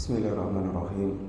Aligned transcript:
Bismillahirrahmanirrahim. 0.00 1.28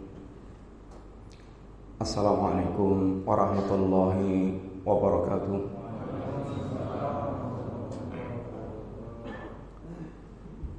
Assalamualaikum 2.00 3.20
warahmatullahi 3.28 4.64
wabarakatuh. 4.88 5.60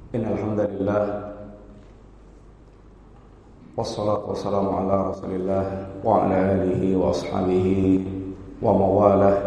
Innalhamdulillah. 0.09 1.03
Wassalatu 3.77 4.33
wassalamu 4.33 4.73
ala 4.73 5.13
rasulillah 5.13 5.93
Wa 6.01 6.25
ala 6.25 6.65
alihi 6.65 6.97
wa 6.97 7.13
ashabihi 7.13 8.09
Wa 8.57 8.73
mawalah. 8.73 9.37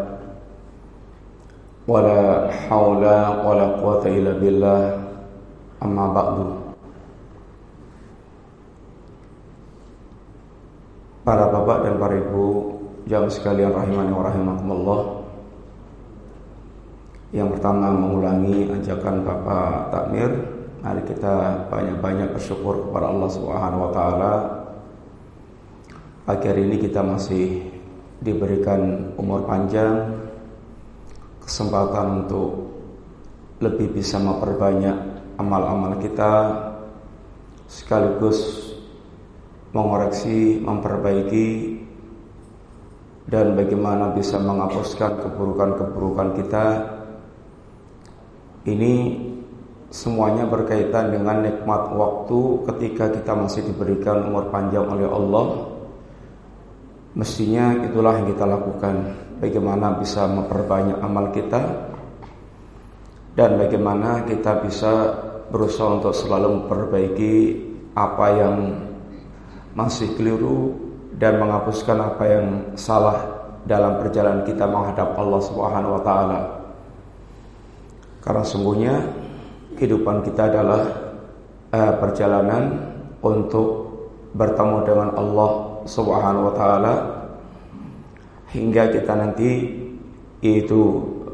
Wala 1.91 2.47
hawla 2.71 3.43
wala 3.43 3.75
quwata 3.83 4.07
illa 4.07 4.39
billah. 4.39 5.03
Amma 5.83 6.15
ba'du 6.15 6.66
Para 11.27 11.51
bapak 11.51 11.83
dan 11.83 11.99
para 11.99 12.15
ibu 12.15 12.79
Jam 13.11 13.27
sekalian 13.27 13.75
rahimani 13.75 14.15
wa 14.15 14.23
rahimakumullah 14.31 15.01
Yang 17.35 17.59
pertama 17.59 17.91
mengulangi 17.91 18.71
ajakan 18.71 19.27
Bapak 19.27 19.91
Takmir 19.91 20.57
Mari 20.87 21.03
kita 21.03 21.67
banyak-banyak 21.67 22.31
bersyukur 22.31 22.87
kepada 22.87 23.11
Allah 23.11 23.27
Subhanahu 23.27 23.85
wa 23.89 23.91
taala. 23.91 24.33
Hari 26.31 26.63
ini 26.63 26.79
kita 26.79 27.03
masih 27.03 27.75
diberikan 28.23 29.11
umur 29.19 29.43
panjang, 29.51 30.15
kesempatan 31.43 32.23
untuk 32.23 32.71
lebih 33.59 33.99
bisa 33.99 34.23
memperbanyak 34.23 34.95
amal-amal 35.43 35.99
kita 35.99 36.55
sekaligus 37.67 38.66
mengoreksi, 39.77 40.57
memperbaiki 40.65 41.77
dan 43.29 43.53
bagaimana 43.53 44.17
bisa 44.17 44.41
menghapuskan 44.41 45.21
keburukan-keburukan 45.21 46.29
kita. 46.41 46.67
Ini 48.67 48.95
semuanya 49.93 50.49
berkaitan 50.49 51.13
dengan 51.13 51.45
nikmat 51.45 51.93
waktu 51.93 52.67
ketika 52.73 53.13
kita 53.13 53.33
masih 53.37 53.63
diberikan 53.69 54.27
umur 54.27 54.49
panjang 54.49 54.89
oleh 54.89 55.07
Allah. 55.07 55.47
Mestinya 57.17 57.77
itulah 57.85 58.17
yang 58.17 58.29
kita 58.33 58.45
lakukan. 58.49 58.95
Bagaimana 59.37 60.01
bisa 60.01 60.25
memperbanyak 60.25 60.97
amal 61.05 61.29
kita 61.29 61.93
dan 63.37 63.61
bagaimana 63.61 64.25
kita 64.25 64.65
bisa 64.65 65.13
berusaha 65.53 66.01
untuk 66.01 66.17
selalu 66.17 66.65
memperbaiki 66.65 67.35
apa 67.93 68.27
yang 68.33 68.57
masih 69.77 70.17
keliru 70.17 70.73
dan 71.21 71.37
menghapuskan 71.37 72.01
apa 72.01 72.25
yang 72.25 72.47
salah 72.81 73.21
dalam 73.69 74.01
perjalanan 74.01 74.41
kita 74.49 74.65
menghadap 74.65 75.13
Allah 75.21 75.41
Subhanahu 75.45 75.97
wa 76.01 76.03
taala. 76.03 76.41
Karena 78.25 78.43
sungguhnya 78.43 78.95
kehidupan 79.77 80.25
kita 80.25 80.49
adalah 80.49 80.83
uh, 81.77 81.93
perjalanan 82.01 82.73
untuk 83.21 83.85
bertemu 84.33 84.79
dengan 84.89 85.09
Allah 85.15 85.51
Subhanahu 85.85 86.49
wa 86.51 86.55
taala 86.57 86.95
hingga 88.57 88.89
kita 88.91 89.13
nanti 89.13 89.77
itu 90.41 90.83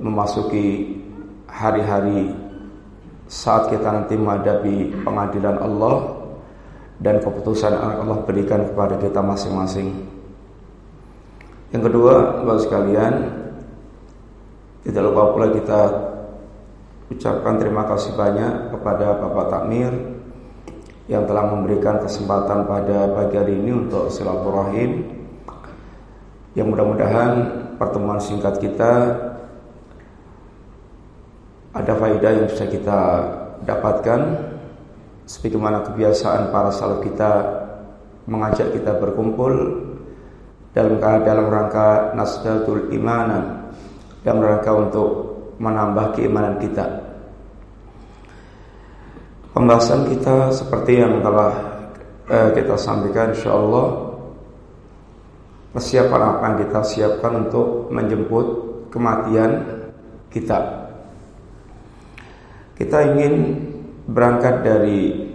memasuki 0.02 0.98
hari-hari 1.46 2.34
saat 3.30 3.70
kita 3.70 3.86
nanti 3.86 4.18
menghadapi 4.18 5.04
pengadilan 5.06 5.56
Allah 5.62 6.11
dan 7.02 7.18
keputusan 7.18 7.74
Allah 7.74 8.22
berikan 8.22 8.62
kepada 8.62 8.94
kita 8.96 9.18
masing-masing. 9.18 9.90
Yang 11.74 11.82
kedua, 11.90 12.46
Bapak 12.46 12.62
sekalian, 12.62 13.14
tidak 14.86 15.02
lupa 15.10 15.34
pula 15.34 15.50
kita 15.50 15.80
ucapkan 17.10 17.58
terima 17.58 17.84
kasih 17.90 18.14
banyak 18.14 18.70
kepada 18.70 19.18
Bapak 19.18 19.46
Takmir 19.50 19.90
yang 21.10 21.26
telah 21.26 21.50
memberikan 21.50 21.98
kesempatan 21.98 22.70
pada 22.70 23.10
pagi 23.10 23.34
hari 23.34 23.58
ini 23.58 23.74
untuk 23.74 24.06
silaturahim. 24.08 25.10
Yang 26.54 26.66
mudah-mudahan 26.70 27.32
pertemuan 27.80 28.20
singkat 28.22 28.62
kita 28.62 28.92
ada 31.72 31.92
faedah 31.96 32.30
yang 32.36 32.46
bisa 32.46 32.68
kita 32.68 33.00
dapatkan 33.64 34.51
sebagaimana 35.32 35.80
kebiasaan 35.88 36.52
para 36.52 36.68
salaf 36.68 37.00
kita 37.00 37.32
mengajak 38.28 38.68
kita 38.76 39.00
berkumpul 39.00 39.80
dalam 40.76 41.00
dalam 41.00 41.46
rangka 41.48 42.12
nasdatul 42.12 42.92
imanan 42.92 43.72
dalam 44.20 44.44
rangka 44.44 44.70
untuk 44.76 45.10
menambah 45.56 46.20
keimanan 46.20 46.60
kita. 46.60 46.84
Pembahasan 49.56 50.08
kita 50.12 50.52
seperti 50.52 51.00
yang 51.00 51.24
telah 51.24 51.52
eh, 52.28 52.48
kita 52.56 52.76
sampaikan 52.76 53.32
insyaallah 53.32 53.88
persiapan 55.72 56.20
apa 56.20 56.42
yang 56.44 56.56
kita 56.68 56.80
siapkan 56.84 57.32
untuk 57.48 57.88
menjemput 57.88 58.46
kematian 58.92 59.64
kita. 60.28 60.88
Kita 62.76 62.98
ingin 63.12 63.34
berangkat 64.12 64.60
dari 64.60 65.32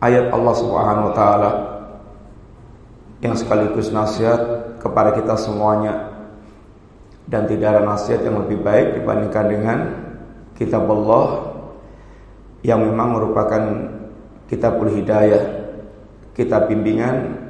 ayat 0.00 0.32
Allah 0.32 0.54
Subhanahu 0.56 1.06
wa 1.12 1.14
taala 1.14 1.50
yang 3.20 3.36
sekaligus 3.36 3.92
nasihat 3.92 4.76
kepada 4.80 5.12
kita 5.16 5.36
semuanya 5.36 6.16
dan 7.28 7.44
tidak 7.44 7.76
ada 7.76 7.82
nasihat 7.84 8.22
yang 8.24 8.40
lebih 8.44 8.62
baik 8.64 9.02
dibandingkan 9.02 9.46
dengan 9.50 9.78
kitab 10.56 10.88
Allah 10.88 11.56
yang 12.64 12.82
memang 12.82 13.18
merupakan 13.18 13.62
kitabul 14.46 14.90
hidayah, 14.90 15.42
kitab 16.34 16.70
bimbingan 16.70 17.46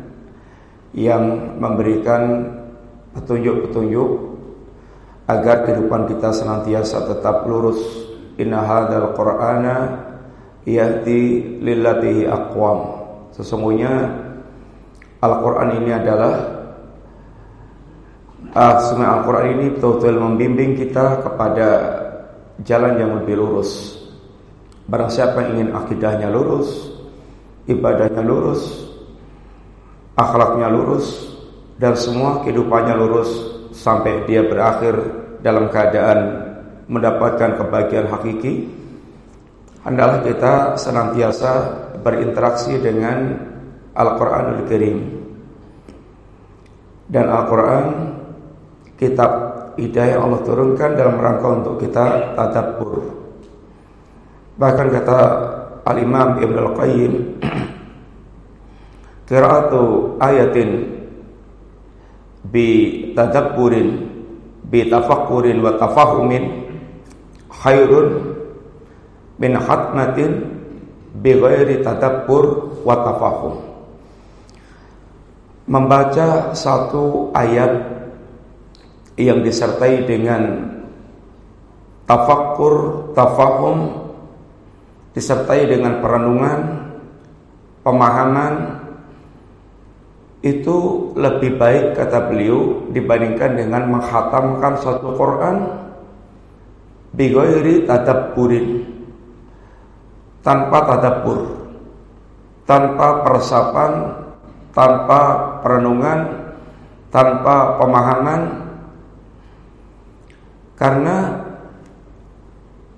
yang 0.97 1.56
memberikan 1.60 2.53
petunjuk-petunjuk 3.12 4.10
agar 5.28 5.66
kehidupan 5.68 6.08
kita 6.08 6.32
senantiasa 6.32 7.04
tetap 7.04 7.44
lurus. 7.44 8.06
Inna 8.36 8.60
hadzal 8.64 9.16
Qur'ana 9.16 9.76
yahdi 10.69 11.56
lillatihi 11.62 12.28
aqwam. 12.28 12.78
Sesungguhnya 13.32 13.92
Al-Qur'an 15.20 15.80
ini 15.80 15.91
adalah 15.97 16.34
uh, 18.52 18.74
Al-Quran 18.97 19.47
ini 19.56 19.66
betul-betul 19.76 20.16
membimbing 20.20 20.76
kita 20.76 21.24
kepada 21.24 21.69
jalan 22.64 23.00
yang 23.00 23.10
lebih 23.22 23.41
lurus. 23.41 23.97
Barang 24.86 25.10
siapa 25.10 25.42
yang 25.42 25.50
ingin 25.58 25.70
akidahnya 25.74 26.30
lurus, 26.30 26.94
ibadahnya 27.66 28.22
lurus, 28.22 28.86
akhlaknya 30.14 30.70
lurus, 30.70 31.34
dan 31.76 31.98
semua 31.98 32.41
kehidupannya 32.47 32.94
lurus 32.94 33.30
sampai 33.74 34.24
dia 34.30 34.47
berakhir 34.47 34.94
dalam 35.42 35.68
keadaan 35.68 36.46
mendapatkan 36.86 37.58
kebahagiaan 37.58 38.10
hakiki, 38.10 38.70
hendaklah 39.82 40.22
kita 40.22 40.54
senantiasa 40.78 41.52
berinteraksi 42.02 42.78
dengan 42.78 43.38
Al-Quranul 43.94 44.62
Karim. 44.70 44.98
Dan 47.06 47.30
Al-Quran 47.30 47.86
kitab 48.98 49.30
hidayah 49.78 50.19
Allah 50.19 50.42
turunkan 50.42 50.98
dalam 50.98 51.16
rangka 51.22 51.48
untuk 51.62 51.74
kita 51.78 52.34
tadabbur. 52.34 53.14
Bahkan 54.58 54.86
kata 54.91 55.18
Al-Imam 55.86 56.42
Ibn 56.42 56.56
Al-Qayyim 56.66 57.12
Qira'atu 59.28 60.16
ayatin 60.18 60.71
bi 62.47 62.66
tadabburin 63.15 63.89
bi 64.66 64.86
tafakkurin 64.86 65.62
wa 65.62 65.78
tafahumin 65.78 66.66
khairun 67.60 68.36
min 69.36 69.53
hatmatin 69.56 70.32
bi 71.16 71.36
ghairi 71.36 71.80
tadabbur 71.80 72.76
wa 72.84 72.94
tafahum. 73.04 73.54
Membaca 75.66 76.54
satu 76.54 77.34
ayat 77.34 77.82
yang 79.18 79.42
disertai 79.42 80.06
dengan 80.06 80.72
tafakkur, 82.06 83.10
tafahum 83.18 84.06
disertai 85.16 85.66
dengan 85.66 85.98
perenungan, 86.04 86.60
pemahaman 87.82 88.54
itu 90.44 91.10
lebih 91.18 91.58
baik 91.58 91.98
kata 91.98 92.30
beliau 92.30 92.86
dibandingkan 92.94 93.58
dengan 93.58 93.91
menghatamkan 93.91 94.78
suatu 94.78 95.16
Quran 95.18 95.85
bigoiri 97.16 97.89
tadabburin 97.89 98.84
tanpa 100.45 100.78
tadabbur 100.84 101.66
tanpa 102.66 103.22
peresapan, 103.22 103.92
tanpa 104.74 105.21
perenungan, 105.63 106.51
tanpa 107.15 107.78
pemahaman. 107.80 108.42
Karena 110.77 111.16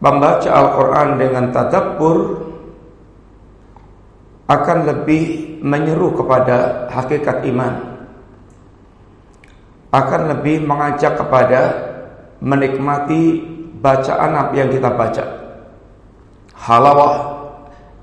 membaca 0.02 0.50
Al-Qur'an 0.50 1.08
dengan 1.14 1.54
tadabbur 1.54 2.18
akan 4.48 4.78
lebih 4.88 5.60
menyeru 5.62 6.16
kepada 6.16 6.88
hakikat 6.90 7.44
iman. 7.54 7.74
Akan 9.94 10.32
lebih 10.32 10.66
mengajak 10.66 11.16
kepada 11.16 11.60
menikmati 12.42 13.56
bacaan 13.78 14.32
apa 14.34 14.52
yang 14.54 14.70
kita 14.70 14.90
baca. 14.92 15.24
Halawah 16.58 17.14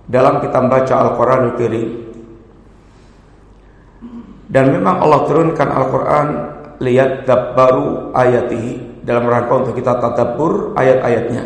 dalam 0.07 0.39
kita 0.39 0.57
membaca 0.63 0.93
Al-Quranul 1.01 1.55
Karim 1.59 1.89
dan 4.45 4.71
memang 4.71 5.01
Allah 5.01 5.25
turunkan 5.25 5.69
Al-Quran 5.69 6.27
lihat 6.79 7.27
baru 7.27 8.13
ayatihi 8.13 9.03
dalam 9.03 9.27
rangka 9.27 9.53
untuk 9.65 9.73
kita 9.75 9.97
tadabbur 9.99 10.77
ayat-ayatnya. 10.77 11.43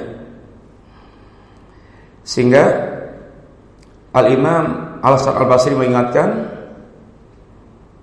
Sehingga 2.22 2.64
Al-Imam 4.14 5.00
Al-Hasan 5.02 5.34
Al-Basri 5.40 5.74
mengingatkan 5.74 6.30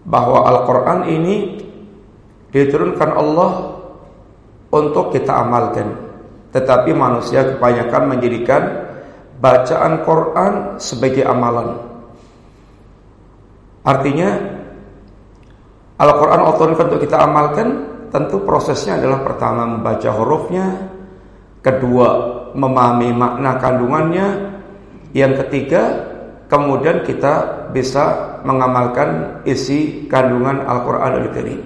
bahwa 0.06 0.46
Al-Quran 0.49 1.00
ini 1.12 1.37
diturunkan 2.50 3.11
Allah 3.14 3.52
untuk 4.73 5.12
kita 5.12 5.34
amalkan 5.34 6.05
tetapi 6.56 6.96
manusia 6.96 7.44
kebanyakan 7.44 8.16
menjadikan 8.16 8.62
bacaan 9.36 10.00
Quran 10.08 10.52
sebagai 10.80 11.28
amalan. 11.28 11.76
Artinya 13.84 14.30
Al-Quran 16.00 16.42
otorkan 16.42 16.86
untuk 16.92 17.06
kita 17.06 17.22
amalkan 17.22 17.68
Tentu 18.10 18.42
prosesnya 18.44 19.00
adalah 19.00 19.24
pertama 19.24 19.64
membaca 19.64 20.10
hurufnya 20.12 20.90
Kedua 21.64 22.08
memahami 22.52 23.16
makna 23.16 23.56
kandungannya 23.56 24.26
Yang 25.16 25.46
ketiga 25.46 25.82
Kemudian 26.46 27.02
kita 27.02 27.66
bisa 27.74 28.38
mengamalkan 28.46 29.42
isi 29.42 30.06
kandungan 30.06 30.62
Al-Quran 30.62 31.12
Al-Karim. 31.26 31.60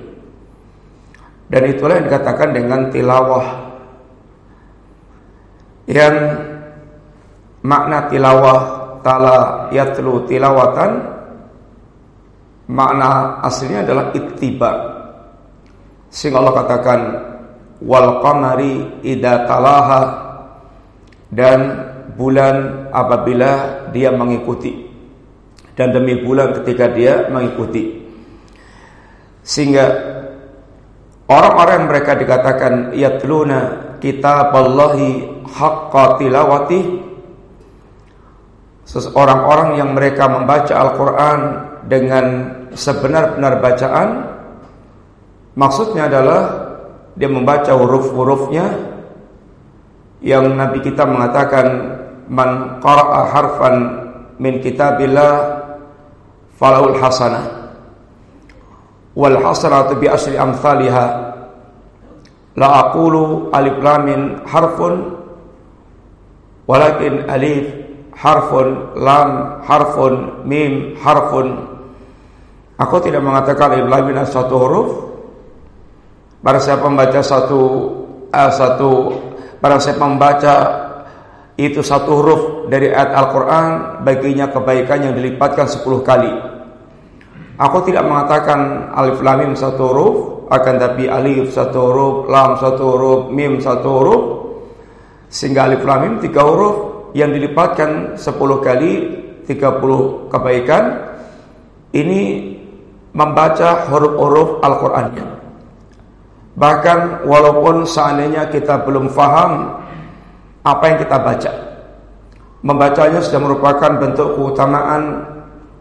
Dan 1.52 1.62
itulah 1.69 2.00
yang 2.00 2.06
dikatakan 2.08 2.56
dengan 2.56 2.88
tilawah 2.88 3.69
Yang 5.88 6.17
makna 7.65 8.09
tilawah 8.09 8.81
Tala 9.00 9.73
yatlu 9.73 10.29
tilawatan 10.29 10.91
makna 12.69 13.41
aslinya 13.41 13.88
adalah 13.88 14.12
ittiba. 14.12 14.73
Sehingga 16.12 16.44
Allah 16.44 16.56
katakan 16.61 17.00
wal 17.81 18.21
qamari 18.21 19.00
idza 19.00 19.49
talaha 19.49 20.03
dan 21.32 21.61
bulan 22.12 22.91
apabila 22.93 23.87
dia 23.88 24.12
mengikuti 24.12 24.85
dan 25.73 25.97
demi 25.97 26.21
bulan 26.21 26.53
ketika 26.61 26.93
dia 26.93 27.33
mengikuti. 27.33 28.05
Sehingga 29.41 29.87
orang-orang 31.25 31.88
mereka 31.88 32.12
dikatakan 32.21 32.93
yatluna 32.93 33.89
kitaballahi 34.00 35.44
haqqa 35.47 36.19
tilawati 36.19 36.81
seseorang-orang 38.88 39.79
yang 39.79 39.94
mereka 39.94 40.26
membaca 40.26 40.75
Al-Qur'an 40.75 41.38
dengan 41.87 42.26
sebenar-benar 42.75 43.62
bacaan 43.62 44.08
maksudnya 45.55 46.11
adalah 46.11 46.70
dia 47.20 47.29
membaca 47.31 47.73
huruf-hurufnya. 47.75 48.67
Yang 50.20 50.44
Nabi 50.52 50.79
kita 50.85 51.08
mengatakan 51.08 51.67
man 52.29 52.81
qara'a 52.85 53.20
harfan 53.32 53.75
min 54.37 54.61
kitabillah 54.61 55.64
falaul 56.61 56.97
hasanah. 57.00 57.73
Wal 59.17 59.37
hasanatu 59.41 59.97
bi 59.97 60.06
asri 60.12 60.37
amsalha 60.37 61.35
la 62.61 62.69
aqulu 62.85 63.49
alif 63.57 63.81
lam 63.81 64.01
min 64.05 64.21
harfun 64.45 65.17
walakin 66.69 67.25
alif 67.33 67.73
harfun 68.12 68.93
lam 69.01 69.65
harfun 69.65 70.45
mim 70.45 70.93
harfun 71.01 71.71
Aku 72.81 72.97
tidak 73.05 73.21
mengatakan 73.21 73.77
alif 73.77 73.87
lam 73.93 74.25
satu 74.25 74.55
huruf. 74.57 74.91
Pada 76.41 76.57
siapa 76.57 76.89
membaca 76.89 77.21
satu 77.21 77.61
uh, 78.33 78.49
satu 78.49 79.12
pada 79.61 79.77
siapa 79.77 80.01
membaca 80.09 80.55
itu 81.61 81.85
satu 81.85 82.11
huruf 82.17 82.43
dari 82.73 82.89
ayat 82.89 83.12
Al-Quran 83.12 83.65
baginya 84.01 84.49
kebaikan 84.49 85.05
yang 85.05 85.12
dilipatkan 85.12 85.69
sepuluh 85.69 86.01
kali. 86.01 86.33
Aku 87.61 87.85
tidak 87.85 88.09
mengatakan 88.09 88.89
alif 88.97 89.21
lam 89.21 89.45
mim 89.45 89.53
satu 89.53 89.83
huruf, 89.85 90.17
akan 90.50 90.75
tapi 90.82 91.06
alif 91.06 91.55
satu 91.55 91.79
huruf, 91.79 92.17
lam 92.26 92.58
satu 92.58 92.82
huruf, 92.82 93.20
mim 93.31 93.62
satu 93.62 93.88
huruf, 93.88 94.23
sehingga 95.31 95.70
alif 95.70 95.87
lam 95.87 95.99
mim 96.02 96.14
tiga 96.19 96.43
huruf 96.43 96.76
yang 97.14 97.31
dilipatkan 97.31 98.19
sepuluh 98.19 98.58
kali 98.58 99.23
tiga 99.47 99.79
puluh 99.79 100.26
kebaikan. 100.26 101.06
Ini 101.91 102.20
membaca 103.11 103.91
huruf-huruf 103.91 104.62
Al-Qur'annya. 104.62 105.26
Bahkan 106.55 107.26
walaupun 107.26 107.82
seandainya 107.82 108.47
kita 108.47 108.87
belum 108.87 109.11
faham 109.11 109.75
apa 110.62 110.85
yang 110.87 110.99
kita 111.02 111.19
baca. 111.19 111.52
Membacanya 112.62 113.19
sudah 113.25 113.41
merupakan 113.43 113.91
bentuk 113.99 114.38
keutamaan 114.38 115.26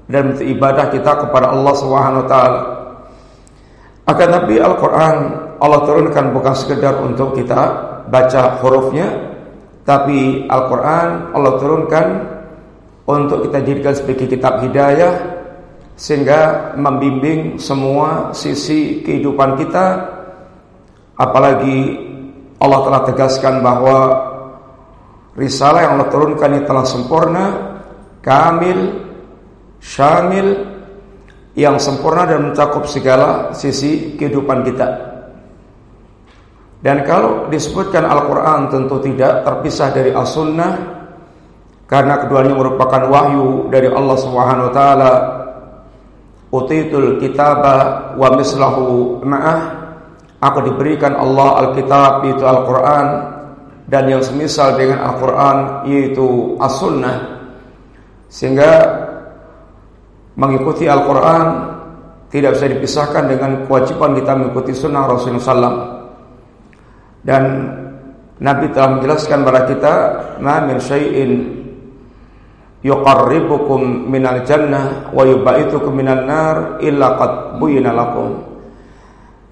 dan 0.10 0.34
bentuk 0.34 0.48
ibadah 0.50 0.90
kita 0.90 1.28
kepada 1.28 1.54
Allah 1.54 1.74
Subhanahu 1.78 2.24
wa 2.26 2.30
taala. 2.30 2.62
Akan 4.10 4.28
tapi 4.34 4.58
Al-Qur'an 4.58 5.18
Allah 5.62 5.86
turunkan 5.86 6.34
bukan 6.34 6.54
sekedar 6.58 6.98
untuk 6.98 7.38
kita 7.38 7.62
baca 8.10 8.58
hurufnya, 8.58 9.06
tapi 9.86 10.50
Al-Qur'an 10.50 11.30
Allah 11.38 11.54
turunkan 11.62 12.08
untuk 13.06 13.46
kita 13.46 13.62
jadikan 13.62 13.94
sebagai 13.94 14.26
kitab 14.26 14.66
hidayah 14.66 15.14
sehingga 15.94 16.74
membimbing 16.74 17.62
semua 17.62 18.34
sisi 18.34 19.06
kehidupan 19.06 19.62
kita. 19.62 20.18
Apalagi 21.20 22.00
Allah 22.58 22.80
telah 22.90 23.02
tegaskan 23.14 23.62
bahwa 23.62 23.98
risalah 25.38 25.86
yang 25.86 25.94
Allah 26.00 26.10
turunkan 26.10 26.50
ini 26.56 26.64
telah 26.66 26.86
sempurna 26.88 27.46
kamil 28.26 29.06
syamil 29.84 30.69
yang 31.60 31.76
sempurna 31.76 32.24
dan 32.24 32.52
mencakup 32.52 32.88
segala 32.88 33.52
sisi 33.52 34.16
kehidupan 34.16 34.64
kita. 34.64 34.88
Dan 36.80 37.04
kalau 37.04 37.52
disebutkan 37.52 38.08
Al-Quran 38.08 38.72
tentu 38.72 39.04
tidak 39.04 39.44
terpisah 39.44 39.92
dari 39.92 40.16
As-Sunnah 40.16 40.74
karena 41.84 42.24
keduanya 42.24 42.56
merupakan 42.56 43.04
wahyu 43.12 43.68
dari 43.68 43.92
Allah 43.92 44.16
Subhanahu 44.16 44.68
wa 44.72 44.74
taala. 44.74 45.14
Utitul 46.50 47.20
kitaba 47.20 48.10
wa 48.16 48.28
mislahu 48.34 49.20
ma'ah. 49.22 49.62
Aku 50.40 50.64
diberikan 50.64 51.20
Allah 51.20 51.68
Alkitab 51.68 52.24
itu 52.32 52.48
Al-Quran 52.48 53.08
dan 53.92 54.08
yang 54.08 54.24
semisal 54.24 54.80
dengan 54.80 55.04
Al-Quran 55.04 55.84
yaitu 55.84 56.56
As-Sunnah. 56.64 57.44
Sehingga 58.32 58.72
mengikuti 60.38 60.86
Al-Quran 60.86 61.46
tidak 62.30 62.60
bisa 62.60 62.66
dipisahkan 62.70 63.24
dengan 63.26 63.52
kewajiban 63.66 64.14
kita 64.14 64.32
mengikuti 64.38 64.72
sunnah 64.78 65.10
Rasulullah 65.10 65.42
SAW 65.42 65.78
dan 67.26 67.44
Nabi 68.40 68.72
telah 68.72 68.90
menjelaskan 68.96 69.44
kepada 69.44 69.62
kita 69.68 69.94
ma 70.40 70.64
min 70.64 70.80
syai'in 70.80 71.60
yuqarribukum 72.80 74.08
minal 74.08 74.48
jannah 74.48 75.12
wa 75.12 75.28
yubaitukum 75.28 75.92
minan 75.92 76.24
nar 76.24 76.80
illa 76.80 77.20
qad. 77.20 77.60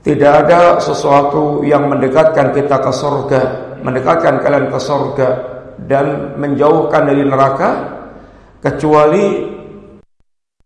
Tidak 0.07 0.33
ada 0.47 0.79
sesuatu 0.79 1.67
yang 1.67 1.91
mendekatkan 1.91 2.55
kita 2.55 2.79
ke 2.79 2.91
surga, 2.95 3.41
mendekatkan 3.83 4.39
kalian 4.39 4.71
ke 4.71 4.79
surga 4.79 5.29
dan 5.83 6.39
menjauhkan 6.39 7.11
dari 7.11 7.27
neraka 7.27 7.69
kecuali 8.63 9.56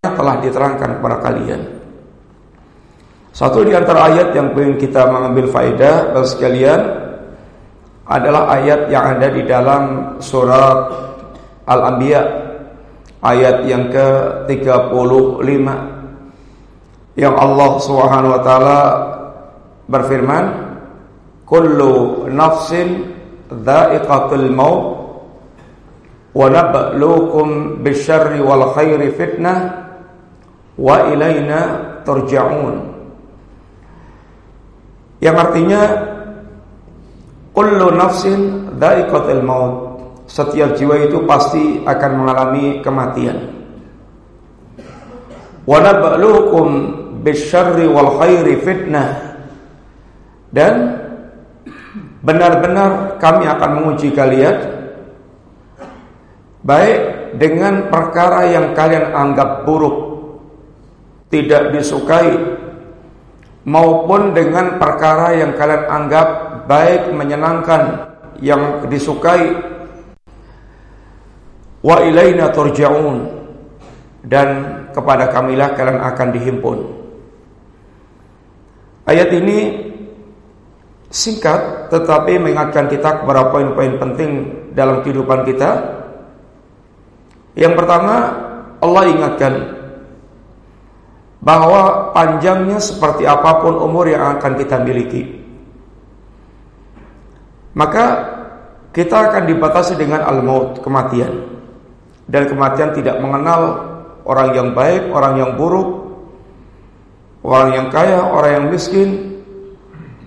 telah 0.02 0.42
diterangkan 0.42 0.98
kepada 0.98 1.22
kalian. 1.22 1.62
Satu 3.30 3.62
di 3.62 3.70
antara 3.70 4.10
ayat 4.10 4.34
yang 4.34 4.50
ingin 4.58 4.82
kita 4.82 5.06
mengambil 5.06 5.46
faedah 5.54 6.10
bagi 6.10 6.26
sekalian 6.26 6.82
adalah 8.10 8.50
ayat 8.58 8.90
yang 8.90 9.06
ada 9.14 9.30
di 9.30 9.46
dalam 9.46 9.84
surat 10.18 10.90
Al-Anbiya 11.70 12.18
ayat 13.22 13.62
yang 13.70 13.94
ke-35 13.94 15.70
yang 17.22 17.36
Allah 17.38 17.70
Subhanahu 17.78 18.34
wa 18.34 18.42
taala 18.42 18.82
berfirman 19.86 20.46
kullu 21.46 22.26
nafsin 22.26 23.06
dha'iqatul 23.54 24.50
maut 24.50 24.98
wa 26.34 26.50
nabluukum 26.50 27.86
bisyarri 27.86 28.42
wal 28.42 28.74
khairi 28.74 29.14
fitnah 29.14 29.82
wa 30.82 31.14
ilaina 31.14 31.62
turja'un. 32.02 32.90
Yang 35.22 35.36
artinya 35.38 35.82
kullu 37.54 37.94
nafsin 37.94 38.74
dha'iqatul 38.82 39.46
maut. 39.46 39.74
Setiap 40.26 40.80
jiwa 40.80 40.96
itu 41.06 41.22
pasti 41.28 41.84
akan 41.86 42.12
mengalami 42.24 42.80
kematian. 42.82 43.52
Wa 45.68 45.78
nabluukum 45.78 46.68
bisyarri 47.22 47.86
wal 47.86 48.18
khairi 48.18 48.58
fitnah. 48.66 49.38
Dan 50.50 50.98
benar-benar 52.26 53.22
kami 53.22 53.46
akan 53.46 53.70
menguji 53.78 54.12
kalian 54.16 54.56
baik 56.62 57.00
dengan 57.42 57.90
perkara 57.90 58.46
yang 58.52 58.76
kalian 58.78 59.16
anggap 59.16 59.66
buruk 59.66 60.11
tidak 61.32 61.72
disukai 61.72 62.36
maupun 63.64 64.36
dengan 64.36 64.76
perkara 64.78 65.34
yang 65.34 65.56
kalian 65.56 65.88
anggap 65.88 66.28
baik 66.68 67.10
menyenangkan 67.16 68.12
yang 68.44 68.86
disukai. 68.92 69.56
Wa 71.82 72.04
ilaina 72.06 72.54
turja'un. 72.54 73.42
Dan 74.22 74.50
kepada 74.94 75.34
kamilah 75.34 75.74
kalian 75.74 75.98
akan 75.98 76.28
dihimpun. 76.30 76.78
Ayat 79.10 79.34
ini 79.34 79.90
singkat 81.10 81.90
tetapi 81.90 82.38
mengingatkan 82.38 82.86
kita 82.86 83.26
kepada 83.26 83.50
poin-poin 83.50 83.98
penting 83.98 84.46
dalam 84.78 85.02
kehidupan 85.02 85.42
kita. 85.50 85.74
Yang 87.58 87.74
pertama, 87.82 88.16
Allah 88.78 89.04
ingatkan 89.10 89.81
bahwa 91.42 92.14
panjangnya 92.14 92.78
seperti 92.78 93.26
apa 93.26 93.66
pun 93.66 93.74
umur 93.82 94.06
yang 94.06 94.38
akan 94.38 94.54
kita 94.62 94.78
miliki. 94.86 95.42
Maka 97.74 98.06
kita 98.94 99.32
akan 99.32 99.50
dibatasi 99.50 99.98
dengan 99.98 100.22
al-maut, 100.22 100.80
kematian. 100.86 101.50
Dan 102.30 102.48
kematian 102.48 102.94
tidak 102.94 103.18
mengenal 103.20 103.92
orang 104.24 104.50
yang 104.54 104.70
baik, 104.78 105.10
orang 105.10 105.34
yang 105.42 105.52
buruk, 105.58 105.90
orang 107.42 107.70
yang 107.74 107.88
kaya, 107.90 108.22
orang 108.22 108.52
yang 108.62 108.66
miskin. 108.70 109.10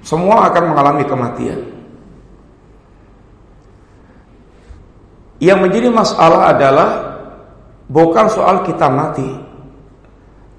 Semua 0.05 0.53
akan 0.53 0.75
mengalami 0.75 1.05
kematian. 1.07 1.61
Yang 5.41 5.59
menjadi 5.61 5.89
masalah 5.93 6.57
adalah 6.57 6.89
bukan 7.89 8.27
soal 8.33 8.65
kita 8.65 8.89
mati. 8.89 9.44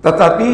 Tetapi 0.05 0.49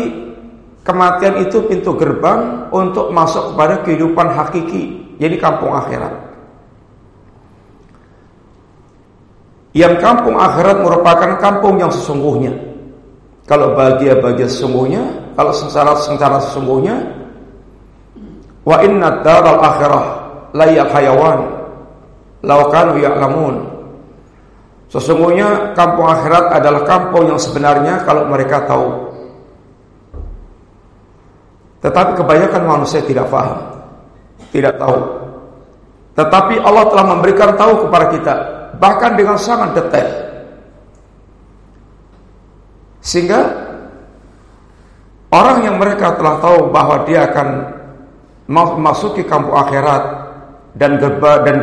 kematian 0.87 1.43
itu 1.43 1.59
pintu 1.67 1.91
gerbang 1.99 2.71
untuk 2.71 3.11
masuk 3.11 3.51
kepada 3.51 3.83
kehidupan 3.83 4.31
hakiki, 4.31 4.95
jadi 5.19 5.35
kampung 5.35 5.75
akhirat. 5.75 6.31
Yang 9.75 10.03
kampung 10.03 10.35
akhirat 10.39 10.83
merupakan 10.83 11.31
kampung 11.39 11.79
yang 11.79 11.91
sesungguhnya. 11.91 12.55
Kalau 13.47 13.75
bahagia-bahagia 13.75 14.47
sesungguhnya, 14.47 15.03
kalau 15.35 15.51
sengsara-sengsara 15.51 16.39
sesungguhnya, 16.47 16.95
wa 18.63 18.77
inna 18.83 19.19
daral 19.19 19.59
akhirah 19.59 20.05
layal 20.55 20.87
hayawan 20.91 21.39
law 22.45 22.61
kanu 22.69 23.01
ya'lamun 23.01 23.71
Sesungguhnya 24.91 25.71
kampung 25.71 26.03
akhirat 26.03 26.51
adalah 26.51 26.83
kampung 26.83 27.31
yang 27.31 27.39
sebenarnya 27.39 28.03
kalau 28.03 28.27
mereka 28.27 28.67
tahu. 28.67 29.10
Tetapi 31.81 32.11
kebanyakan 32.13 32.61
manusia 32.63 33.01
tidak 33.01 33.27
paham, 33.33 33.57
tidak 34.53 34.77
tahu. 34.77 34.97
Tetapi 36.13 36.61
Allah 36.61 36.85
telah 36.93 37.05
memberikan 37.17 37.57
tahu 37.57 37.87
kepada 37.87 38.05
kita, 38.13 38.35
bahkan 38.77 39.17
dengan 39.17 39.37
sangat 39.41 39.73
detail. 39.73 40.09
Sehingga 43.01 43.41
orang 45.33 45.65
yang 45.65 45.81
mereka 45.81 46.13
telah 46.21 46.37
tahu 46.37 46.69
bahwa 46.69 47.01
dia 47.09 47.25
akan 47.33 47.47
memasuki 48.45 49.25
kampung 49.25 49.57
akhirat 49.57 50.03
dan 50.77 51.01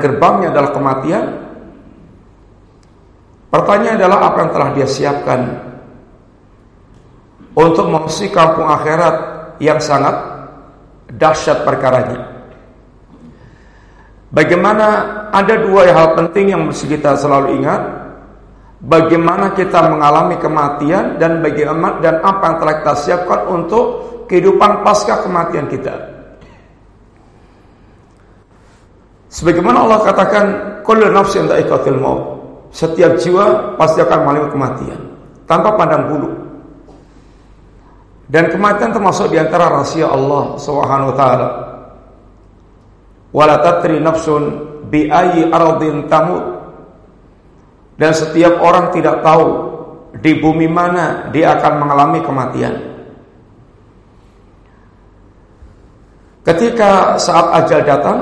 gerbangnya 0.03 0.51
adalah 0.51 0.75
kematian, 0.75 1.49
Pertanyaan 3.49 3.97
adalah 3.97 4.19
apa 4.29 4.39
yang 4.45 4.51
telah 4.53 4.69
dia 4.77 4.89
siapkan 4.89 5.41
untuk 7.57 7.89
memasuki 7.89 8.29
kampung 8.29 8.69
akhirat 8.69 9.38
yang 9.59 9.79
sangat 9.79 10.15
dahsyat 11.15 11.63
perkaranya. 11.63 12.27
Bagaimana 14.29 14.87
ada 15.33 15.55
dua 15.65 15.89
hal 15.89 16.15
penting 16.15 16.53
yang 16.53 16.63
mesti 16.69 16.85
kita 16.87 17.17
selalu 17.17 17.63
ingat. 17.63 17.83
Bagaimana 18.79 19.59
kita 19.59 19.91
mengalami 19.91 20.39
kematian 20.39 21.19
dan 21.19 21.43
bagaimana 21.43 21.99
dan 21.99 22.23
apa 22.23 22.45
yang 22.47 22.57
telah 22.63 22.75
kita 22.79 22.95
siapkan 22.95 23.41
untuk 23.51 23.85
kehidupan 24.31 24.87
pasca 24.87 25.19
kematian 25.27 25.67
kita. 25.67 25.99
Sebagaimana 29.35 29.83
Allah 29.83 29.99
katakan, 30.07 30.45
"Kullu 30.87 31.11
nafsin 31.11 31.51
dha'iqatul 31.51 31.99
maut." 31.99 32.39
setiap 32.69 33.17
jiwa 33.17 33.77
pasti 33.81 34.05
akan 34.05 34.19
mengalami 34.25 34.49
kematian 34.53 35.01
tanpa 35.49 35.73
pandang 35.77 36.05
bulu. 36.09 36.31
Dan 38.29 38.53
kematian 38.53 38.93
termasuk 38.93 39.33
di 39.33 39.41
antara 39.41 39.73
rahasia 39.73 40.05
Allah 40.05 40.61
Subhanahu 40.61 41.11
wa 41.13 41.17
taala. 41.17 41.49
Wala 43.33 43.57
tatri 43.65 43.97
nafsun 43.97 44.43
bi 44.93 45.09
ayyi 45.09 45.49
ardin 45.49 46.05
tamut. 46.13 46.45
Dan 47.97 48.13
setiap 48.13 48.61
orang 48.61 48.93
tidak 48.93 49.25
tahu 49.25 49.49
di 50.21 50.37
bumi 50.39 50.69
mana 50.69 51.33
dia 51.33 51.57
akan 51.57 51.73
mengalami 51.81 52.21
kematian. 52.21 52.75
Ketika 56.45 57.21
saat 57.21 57.65
ajal 57.65 57.81
datang, 57.85 58.19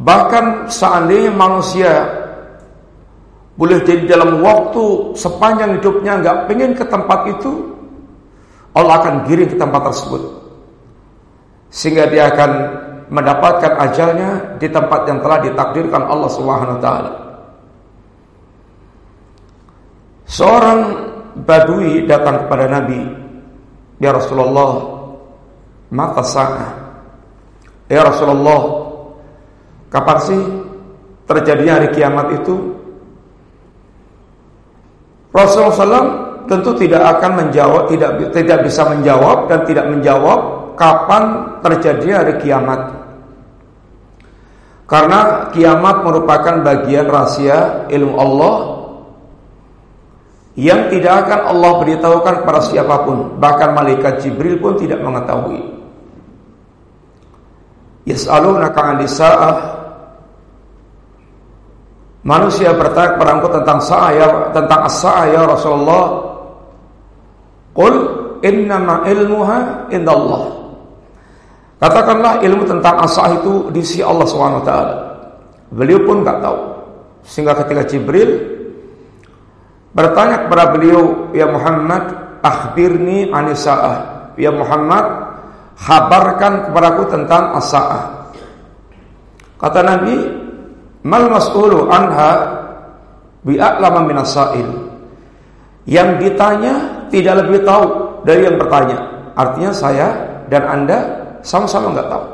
bahkan 0.00 0.68
seandainya 0.68 1.32
manusia 1.32 1.92
boleh 3.60 3.84
jadi 3.84 4.16
dalam 4.16 4.40
waktu 4.40 5.12
sepanjang 5.12 5.76
hidupnya 5.76 6.24
nggak 6.24 6.38
pengen 6.48 6.72
ke 6.72 6.84
tempat 6.88 7.28
itu, 7.36 7.79
Allah 8.74 8.94
akan 9.02 9.14
giring 9.26 9.50
ke 9.50 9.56
tempat 9.58 9.82
tersebut. 9.90 10.22
Sehingga 11.70 12.06
dia 12.10 12.30
akan 12.30 12.50
mendapatkan 13.10 13.72
ajalnya 13.90 14.30
di 14.62 14.70
tempat 14.70 15.06
yang 15.10 15.18
telah 15.18 15.38
ditakdirkan 15.42 16.02
Allah 16.06 16.30
Subhanahu 16.30 16.78
wa 16.78 16.82
taala. 16.82 17.12
Seorang 20.30 20.80
badui 21.42 22.06
datang 22.06 22.46
kepada 22.46 22.70
Nabi, 22.70 23.02
"Ya 23.98 24.14
Rasulullah, 24.14 25.02
mata 25.90 26.22
sa'ah?" 26.22 26.70
"Ya 27.90 28.06
Rasulullah, 28.06 28.62
kapan 29.90 30.18
sih 30.22 30.42
terjadinya 31.26 31.82
hari 31.82 31.90
kiamat 31.90 32.26
itu?" 32.38 32.78
Rasulullah 35.34 36.29
tentu 36.50 36.74
tidak 36.74 36.98
akan 37.16 37.46
menjawab, 37.46 37.86
tidak 37.86 38.10
tidak 38.34 38.58
bisa 38.66 38.82
menjawab 38.90 39.46
dan 39.46 39.62
tidak 39.62 39.86
menjawab 39.86 40.38
kapan 40.74 41.22
terjadi 41.62 42.06
hari 42.18 42.34
kiamat. 42.42 42.90
Karena 44.90 45.46
kiamat 45.54 46.02
merupakan 46.02 46.66
bagian 46.66 47.06
rahasia 47.06 47.86
ilmu 47.94 48.14
Allah 48.18 48.56
yang 50.58 50.90
tidak 50.90 51.30
akan 51.30 51.40
Allah 51.54 51.72
beritahukan 51.78 52.34
kepada 52.42 52.60
siapa 52.66 53.06
pun, 53.06 53.38
bahkan 53.38 53.70
malaikat 53.70 54.18
Jibril 54.18 54.58
pun 54.58 54.74
tidak 54.74 54.98
mengetahui. 55.06 55.62
Yas'alunaka 58.10 58.80
'anis 58.82 59.14
sa'ah 59.14 59.80
Manusia 62.20 62.76
bertanya 62.76 63.16
kepada 63.16 63.48
tentang 63.48 63.80
saya 63.80 64.52
tentang 64.52 64.84
as-sa'ah 64.84 65.24
ya 65.32 65.40
Rasulullah. 65.48 66.29
Qul 67.80 67.94
innama 68.44 69.08
ilmuha 69.08 69.88
indallah. 69.88 70.52
Katakanlah 71.80 72.44
ilmu 72.44 72.68
tentang 72.68 73.00
as 73.00 73.16
itu 73.16 73.72
di 73.72 73.80
sisi 73.80 74.04
Allah 74.04 74.28
SWT. 74.28 74.72
Beliau 75.72 76.04
pun 76.04 76.20
nggak 76.20 76.44
tahu. 76.44 76.58
Sehingga 77.24 77.56
ketika 77.64 77.88
Jibril 77.88 78.36
bertanya 79.96 80.44
kepada 80.44 80.76
beliau, 80.76 81.32
"Ya 81.32 81.48
Muhammad, 81.48 82.04
akhbirni 82.44 83.32
anisa'ah." 83.32 84.28
Ya 84.36 84.52
Muhammad, 84.52 85.04
khabarkan 85.80 86.68
kepadaku 86.68 87.02
tentang 87.08 87.56
as-sa'ah. 87.56 88.28
Kata 89.56 89.80
Nabi, 89.80 90.16
"Mal 91.00 91.32
mas'ulu 91.32 91.88
anha 91.88 92.60
bi'a'lama 93.40 94.04
min 94.04 94.20
as-sa'il." 94.20 94.68
Yang 95.88 96.28
ditanya 96.28 96.99
tidak 97.10 97.44
lebih 97.44 97.66
tahu 97.66 97.84
dari 98.24 98.46
yang 98.46 98.56
bertanya. 98.56 98.98
Artinya 99.34 99.70
saya 99.74 100.08
dan 100.48 100.62
Anda 100.66 100.98
sama-sama 101.42 101.92
nggak 101.92 102.08
tahu. 102.08 102.24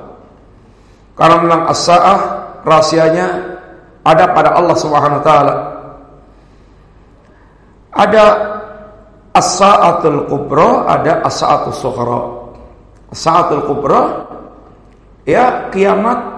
Karena 1.17 1.37
memang 1.41 1.63
as-sa'ah 1.73 2.19
rahasianya 2.63 3.27
ada 4.05 4.25
pada 4.37 4.53
Allah 4.55 4.77
Subhanahu 4.77 5.23
taala. 5.25 5.55
Ada 7.97 8.25
as-sa'atul 9.33 10.29
kubra, 10.29 10.85
ada 10.85 11.25
as-sa'atul 11.25 11.77
sughra. 11.77 12.21
As-sa'atul 13.09 13.65
kubra 13.65 14.29
ya 15.25 15.73
kiamat 15.73 16.37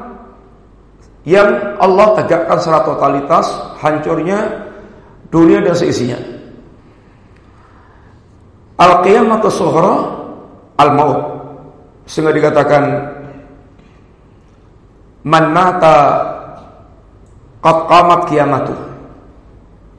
yang 1.27 1.77
Allah 1.83 2.15
tegakkan 2.23 2.57
secara 2.63 2.81
totalitas, 2.87 3.47
hancurnya 3.83 4.71
dunia 5.29 5.61
dan 5.61 5.75
seisinya. 5.75 6.38
Al-qiyamatus 8.79 9.59
sughra 9.59 9.95
al-maut. 10.79 11.21
Sehingga 12.07 12.31
dikatakan 12.31 12.83
man 15.27 15.45
mata 15.51 15.97
qad 17.59 17.79
qamat. 17.91 18.71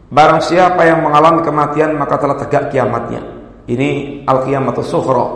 Barang 0.10 0.42
siapa 0.42 0.90
yang 0.90 1.06
mengalami 1.06 1.46
kematian 1.46 1.94
maka 2.00 2.18
telah 2.18 2.40
tegak 2.40 2.72
kiamatnya. 2.72 3.22
Ini 3.68 4.24
al-qiyamatus 4.26 4.88
sughra. 4.88 5.28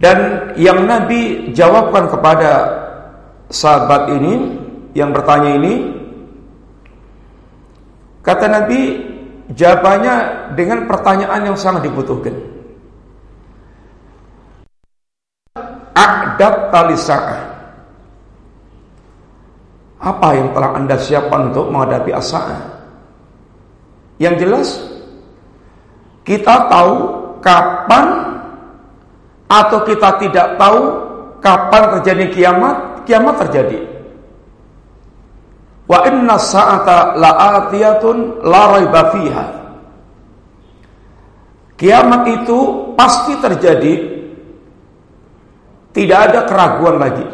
Dan 0.00 0.50
yang 0.56 0.88
Nabi 0.88 1.52
jawabkan 1.52 2.08
kepada 2.08 2.52
sahabat 3.52 4.08
ini 4.16 4.56
yang 4.96 5.12
bertanya 5.12 5.60
ini 5.60 5.74
kata 8.24 8.48
Nabi 8.48 9.09
jawabannya 9.54 10.14
dengan 10.54 10.86
pertanyaan 10.86 11.52
yang 11.52 11.56
sangat 11.58 11.86
dibutuhkan. 11.86 12.60
Akdab 16.00 16.72
talisa'ah 16.72 17.40
Apa 20.00 20.28
yang 20.32 20.48
telah 20.56 20.70
anda 20.78 20.96
siapkan 20.96 21.52
untuk 21.52 21.68
menghadapi 21.68 22.14
asa'ah 22.14 22.62
Yang 24.22 24.34
jelas 24.40 24.68
Kita 26.24 26.70
tahu 26.70 26.94
kapan 27.44 28.06
Atau 29.50 29.82
kita 29.84 30.16
tidak 30.22 30.56
tahu 30.56 30.80
Kapan 31.42 31.82
terjadi 31.98 32.24
kiamat 32.32 32.76
Kiamat 33.04 33.34
terjadi 33.44 33.89
Wa 35.90 36.06
inna 36.06 36.38
sa'ata 36.38 37.18
la'atiyatun 37.18 38.46
la 38.46 38.62
raiba 38.78 39.02
fiha 39.10 39.46
Kiamat 41.74 42.22
itu 42.28 42.58
pasti 42.94 43.34
terjadi 43.40 43.94
tidak 45.96 46.18
ada 46.28 46.40
keraguan 46.44 47.00
lagi. 47.00 47.24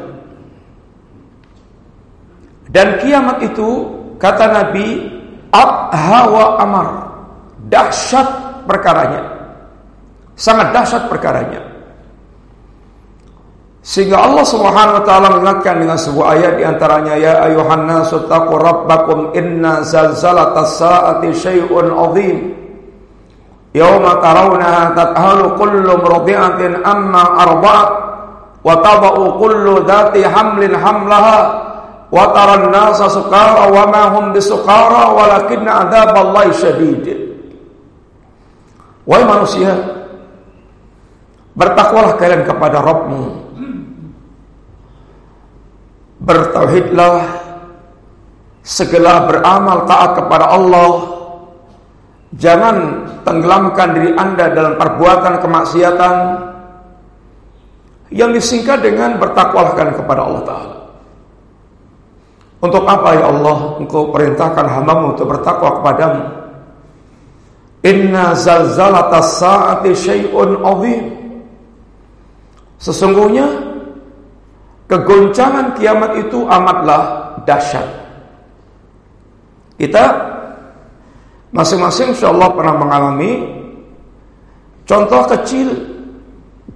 Dan 2.70 3.02
kiamat 3.02 3.42
itu 3.42 3.90
kata 4.22 4.46
Nabi 4.54 5.02
abha 5.50 6.20
wa 6.30 6.46
amar. 6.62 6.88
Dahsyat 7.66 8.62
perkaranya. 8.70 9.26
Sangat 10.38 10.70
dahsyat 10.70 11.10
perkaranya. 11.10 11.65
Sehingga 13.86 14.18
Allah 14.18 14.42
Subhanahu 14.42 14.98
wa 14.98 15.04
taala 15.06 15.30
mengingatkan 15.38 15.78
dengan 15.78 15.94
sebuah 15.94 16.34
ayat 16.34 16.52
di 16.58 16.66
antaranya 16.66 17.14
ya 17.14 17.38
ayuhan 17.46 17.86
nasu 17.86 18.26
taqu 18.26 18.58
rabbakum 18.58 19.30
inna 19.30 19.86
zalzalatas 19.86 20.82
saati 20.82 21.30
syai'un 21.30 21.94
'adzim. 21.94 22.50
Yauma 23.78 24.18
tarawnaha 24.18 24.90
tathalu 24.90 25.54
kullu 25.54 26.02
murdi'atin 26.02 26.82
amma 26.82 27.46
arba'at 27.46 27.90
wa 28.66 28.74
tadau 28.82 29.38
kullu 29.38 29.86
dhati 29.86 30.26
hamlin 30.26 30.74
hamlaha 30.74 31.38
wa 32.10 32.34
taran 32.34 32.74
nasa 32.74 33.06
sukara 33.06 33.70
wa 33.70 33.86
ma 33.86 34.02
hum 34.18 34.34
bisukara 34.34 35.14
walakinna 35.14 35.86
adzaballahi 35.86 36.50
syadid 36.50 37.04
Wahai 39.06 39.22
manusia 39.22 39.70
bertakwalah 41.54 42.18
kalian 42.18 42.42
kepada 42.42 42.82
Rabbmu 42.82 43.45
bertauhidlah 46.26 47.22
segala 48.66 49.30
beramal 49.30 49.86
taat 49.86 50.18
kepada 50.18 50.46
Allah 50.50 50.92
jangan 52.34 53.06
tenggelamkan 53.22 53.94
diri 53.94 54.10
Anda 54.18 54.50
dalam 54.50 54.74
perbuatan 54.74 55.38
kemaksiatan 55.38 56.14
yang 58.10 58.34
disingkat 58.34 58.82
dengan 58.82 59.18
bertakwalkan 59.22 59.94
kepada 59.94 60.20
Allah 60.26 60.42
Ta'ala. 60.46 60.76
Untuk 62.62 62.82
apa 62.86 63.18
ya 63.18 63.30
Allah 63.30 63.78
engkau 63.82 64.10
perintahkan 64.10 64.66
hambamu 64.66 65.14
untuk 65.14 65.26
bertakwa 65.30 65.82
kepadamu? 65.82 66.22
Inna 67.86 68.34
zalzalatas 68.34 69.38
sa'ati 69.38 69.90
syai'un 69.94 70.50
azim. 70.62 71.04
Sesungguhnya 72.82 73.46
kegoncangan 74.86 75.74
kiamat 75.78 76.18
itu 76.26 76.46
amatlah 76.46 77.34
dahsyat. 77.46 77.86
Kita 79.76 80.04
masing-masing 81.52 82.16
insyaallah 82.16 82.50
pernah 82.56 82.74
mengalami 82.80 83.32
contoh 84.88 85.22
kecil 85.36 85.68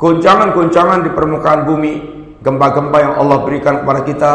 goncangan-goncangan 0.00 1.04
di 1.04 1.10
permukaan 1.12 1.68
bumi, 1.68 1.94
gempa-gempa 2.40 2.98
yang 3.00 3.14
Allah 3.20 3.38
berikan 3.44 3.84
kepada 3.84 4.00
kita, 4.04 4.32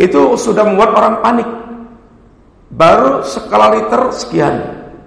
itu 0.00 0.34
sudah 0.40 0.64
membuat 0.64 0.96
orang 0.96 1.16
panik. 1.20 1.48
Baru 2.72 3.20
skala 3.20 3.76
liter 3.76 4.08
sekian, 4.16 4.56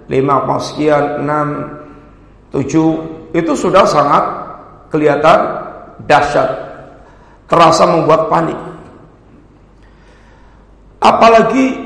5 0.06 0.62
sekian, 0.62 1.26
6, 1.26 2.54
7, 2.54 3.34
itu 3.34 3.52
sudah 3.58 3.82
sangat 3.82 4.24
kelihatan 4.94 5.65
dahsyat. 6.04 6.50
Terasa 7.46 7.86
membuat 7.86 8.26
panik. 8.26 8.58
Apalagi 10.98 11.78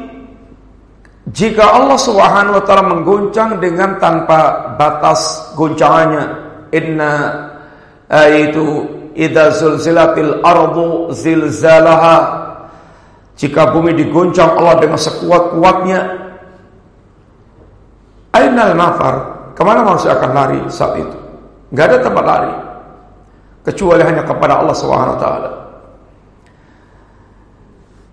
jika 1.29 1.77
Allah 1.77 2.01
Subhanahu 2.01 2.57
wa 2.57 2.65
taala 2.65 2.85
menggoncang 2.89 3.61
dengan 3.61 4.01
tanpa 4.01 4.73
batas 4.81 5.53
goncangannya, 5.55 6.25
inna 6.73 7.13
itu 8.33 8.89
idza 9.13 9.53
zulzilatil 9.61 10.41
ardu 10.41 11.13
zilzalaha. 11.13 12.41
Jika 13.37 13.69
bumi 13.73 13.93
diguncang 13.97 14.57
Allah 14.57 14.81
dengan 14.81 15.01
sekuat-kuatnya. 15.01 16.01
Ainal 18.33 18.73
mafar? 18.73 19.15
Ke 19.53 19.61
mana 19.61 19.85
manusia 19.85 20.17
akan 20.17 20.31
lari 20.33 20.61
saat 20.73 20.97
itu? 20.97 21.17
Nggak 21.69 21.85
ada 21.85 21.99
tempat 22.01 22.25
lari 22.25 22.70
kecuali 23.67 24.03
hanya 24.05 24.25
kepada 24.25 24.61
Allah 24.61 24.77
Subhanahu 24.77 25.15
wa 25.17 25.21
taala 25.21 25.51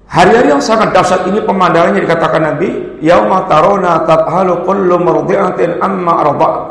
Hari-hari 0.07 0.55
yang 0.55 0.63
sangat 0.63 0.95
dahsyat 0.95 1.27
ini 1.27 1.43
pemandangannya 1.43 2.07
dikatakan 2.07 2.39
Nabi, 2.39 2.71
yauma 3.03 3.43
tarona 3.51 4.07
tabhalu 4.07 4.63
kullu 4.63 4.95
murdi'atin 5.03 5.83
amma 5.83 6.23
arda'at. 6.23 6.65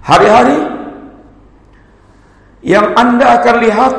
Hari-hari 0.00 0.58
yang 2.64 2.96
Anda 2.96 3.38
akan 3.38 3.56
lihat 3.60 3.92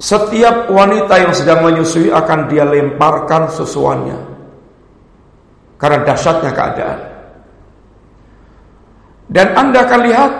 setiap 0.00 0.72
wanita 0.72 1.28
yang 1.28 1.32
sedang 1.36 1.60
menyusui 1.60 2.08
akan 2.08 2.48
dia 2.48 2.64
lemparkan 2.64 3.52
susuannya. 3.52 4.18
Karena 5.76 6.08
dahsyatnya 6.08 6.50
keadaan. 6.56 7.00
Dan 9.28 9.46
Anda 9.52 9.84
akan 9.84 10.00
lihat 10.08 10.32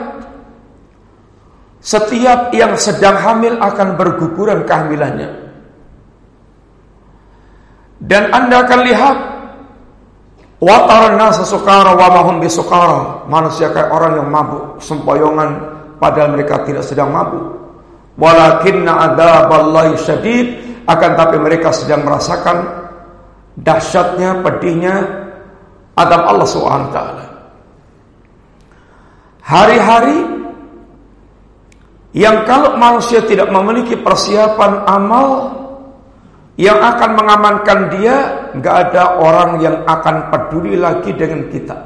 setiap 1.79 2.51
yang 2.55 2.75
sedang 2.75 3.17
hamil 3.19 3.59
akan 3.59 3.95
berguguran 3.95 4.67
kehamilannya. 4.67 5.31
Dan 7.99 8.31
Anda 8.31 8.63
akan 8.63 8.81
lihat 8.87 9.17
Wataran 10.59 11.15
nasa 11.15 11.47
sukara 11.47 11.95
wa 11.95 12.09
mahum 12.11 12.43
bisukara. 12.43 13.23
Manusia 13.31 13.71
kayak 13.71 13.95
orang 13.95 14.19
yang 14.19 14.27
mabuk, 14.27 14.83
sempoyongan 14.83 15.55
padahal 16.03 16.35
mereka 16.35 16.67
tidak 16.67 16.83
sedang 16.83 17.15
mabuk. 17.15 17.55
Walakinna 18.19 19.07
adzaballahi 19.07 19.95
syadid, 20.03 20.47
akan 20.91 21.11
tapi 21.15 21.39
mereka 21.39 21.71
sedang 21.71 22.03
merasakan 22.03 22.67
dahsyatnya, 23.55 24.43
pedihnya 24.43 24.95
adab 25.95 26.27
Allah 26.27 26.49
Subhanahu 26.51 26.91
taala. 26.91 27.25
Hari-hari 29.47 30.38
yang 32.17 32.49
kalau 32.49 32.77
manusia 32.81 33.21
tidak 33.25 33.53
memiliki 33.53 33.99
persiapan 34.01 34.89
amal 34.89 35.27
yang 36.59 36.81
akan 36.81 37.11
mengamankan 37.15 37.79
dia, 37.95 38.17
nggak 38.57 38.77
ada 38.91 39.21
orang 39.21 39.51
yang 39.63 39.77
akan 39.87 40.33
peduli 40.33 40.75
lagi 40.75 41.15
dengan 41.15 41.47
kita. 41.47 41.77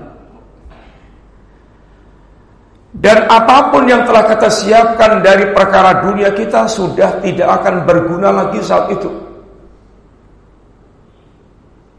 Dan 2.93 3.25
apa 3.25 3.73
pun 3.73 3.89
yang 3.89 4.05
telah 4.05 4.29
kita 4.29 4.53
siapkan 4.53 5.25
dari 5.25 5.49
perkara 5.51 6.05
dunia 6.05 6.31
kita 6.37 6.69
sudah 6.69 7.25
tidak 7.25 7.49
akan 7.61 7.89
berguna 7.89 8.29
lagi 8.29 8.61
saat 8.61 8.93
itu. 8.93 9.09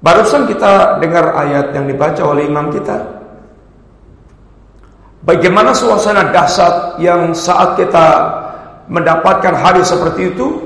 Barusan 0.03 0.45
kita 0.45 1.01
dengar 1.01 1.33
ayat 1.33 1.73
yang 1.73 1.89
dibaca 1.89 2.21
oleh 2.21 2.45
imam 2.45 2.69
kita. 2.69 3.22
Bagaimana 5.23 5.71
suasana 5.71 6.35
dahsyat 6.35 6.99
yang 6.99 7.31
saat 7.31 7.79
kita 7.79 8.07
mendapatkan 8.91 9.55
hari 9.55 9.79
seperti 9.79 10.35
itu? 10.35 10.59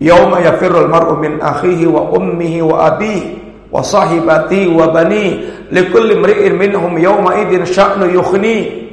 Yauma 0.00 0.40
yafirrul 0.40 0.88
mar'u 0.88 1.20
min 1.20 1.40
akhihi 1.40 1.84
wa 1.84 2.16
ummihi 2.16 2.64
wa 2.64 2.88
abihi 2.92 3.36
wa 3.68 3.80
sahibati 3.84 4.68
wa 4.72 4.88
bani 4.88 5.44
likulli 5.68 6.16
imri'in 6.16 6.56
minhum 6.56 6.96
yawma 6.96 7.36
idzin 7.44 7.64
sya'nu 7.68 8.08
yukhni. 8.08 8.88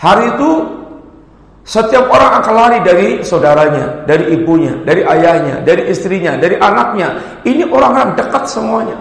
Hari 0.00 0.24
itu 0.36 0.50
setiap 1.64 2.08
orang 2.08 2.40
akan 2.40 2.54
lari 2.56 2.78
dari 2.84 3.08
saudaranya, 3.24 4.04
dari 4.04 4.36
ibunya, 4.36 4.76
dari 4.84 5.00
ayahnya, 5.00 5.64
dari 5.64 5.88
istrinya, 5.88 6.36
dari 6.36 6.60
anaknya. 6.60 7.40
Ini 7.44 7.68
orang-orang 7.68 8.16
dekat 8.16 8.44
semuanya. 8.48 8.96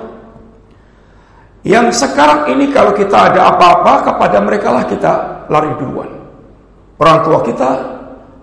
Yang 1.63 2.04
sekarang 2.04 2.52
ini 2.52 2.76
kalau 2.76 2.91
kita 2.91 3.32
ada 3.32 3.56
apa-apa 3.56 4.12
kepada 4.12 4.38
mereka 4.43 4.67
lah 4.76 4.84
kita 4.84 5.12
lari 5.47 5.71
duluan. 5.80 6.12
Orang 6.99 7.23
tua 7.23 7.39
kita, 7.39 7.71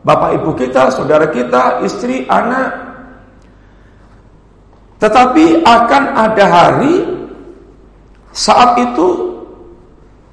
bapak 0.05 0.41
ibu 0.41 0.51
kita, 0.57 0.89
saudara 0.89 1.29
kita, 1.29 1.85
istri, 1.85 2.25
anak. 2.29 2.73
Tetapi 5.01 5.65
akan 5.65 6.05
ada 6.17 6.45
hari 6.49 7.09
saat 8.33 8.77
itu 8.81 9.31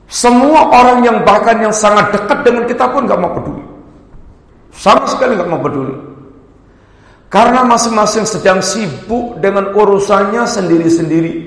semua 0.08 0.71
orang 0.71 1.04
yang 1.04 1.17
bahkan 1.28 1.60
yang 1.60 1.76
sangat 1.76 2.15
dekat 2.15 2.39
dengan 2.47 2.63
kita 2.63 2.88
pun 2.88 3.04
gak 3.04 3.19
mau 3.19 3.36
peduli. 3.36 3.63
Sama 4.71 5.04
sekali 5.08 5.36
gak 5.36 5.52
mau 5.52 5.60
peduli. 5.60 5.95
Karena 7.28 7.67
masing-masing 7.67 8.23
sedang 8.23 8.63
sibuk 8.63 9.36
dengan 9.43 9.76
urusannya 9.76 10.47
sendiri-sendiri. 10.47 11.47